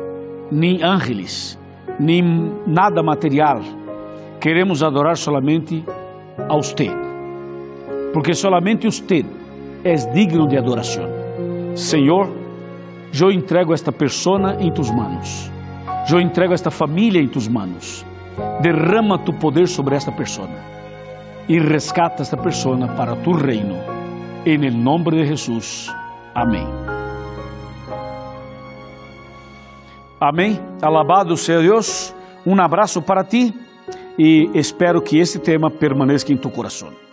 nem 0.51 0.83
ángeles, 0.83 1.59
nem 1.99 2.23
nada 2.65 3.03
material. 3.03 3.59
Queremos 4.41 4.81
adorar 4.81 5.15
solamente 5.15 5.85
a 6.49 6.55
Você, 6.55 6.89
porque 8.13 8.33
solamente 8.33 8.87
Você 8.87 9.25
é 9.83 9.93
digno 10.13 10.47
de 10.47 10.57
adoração. 10.57 11.05
Senhor, 11.75 12.29
eu 13.19 13.31
entrego 13.31 13.73
esta 13.73 13.91
pessoa 13.91 14.55
em 14.59 14.71
tus 14.71 14.91
manos. 14.91 15.51
Eu 16.11 16.19
entrego 16.19 16.53
esta 16.53 16.71
família 16.71 17.21
em 17.21 17.27
tus 17.27 17.47
manos. 17.47 18.05
Derrama 18.61 19.17
tu 19.17 19.33
poder 19.33 19.67
sobre 19.67 19.95
esta 19.95 20.11
pessoa 20.11 20.49
e 21.47 21.59
rescata 21.59 22.21
esta 22.21 22.37
pessoa 22.37 22.87
para 22.95 23.15
tu 23.15 23.31
reino. 23.31 23.75
En 24.45 24.63
el 24.63 24.81
nombre 24.81 25.17
de 25.17 25.27
Jesús. 25.27 25.93
Amém. 26.33 26.65
Amém. 30.19 30.59
Alabado 30.81 31.35
seja 31.35 31.61
Deus. 31.61 32.15
Um 32.45 32.59
abraço 32.61 33.01
para 33.01 33.23
ti 33.23 33.53
e 34.17 34.49
espero 34.53 35.01
que 35.01 35.17
este 35.19 35.39
tema 35.39 35.69
permaneça 35.69 36.31
em 36.31 36.37
tu 36.37 36.49
coração. 36.49 37.08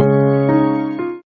Thank 0.00 0.12
you. 0.12 0.29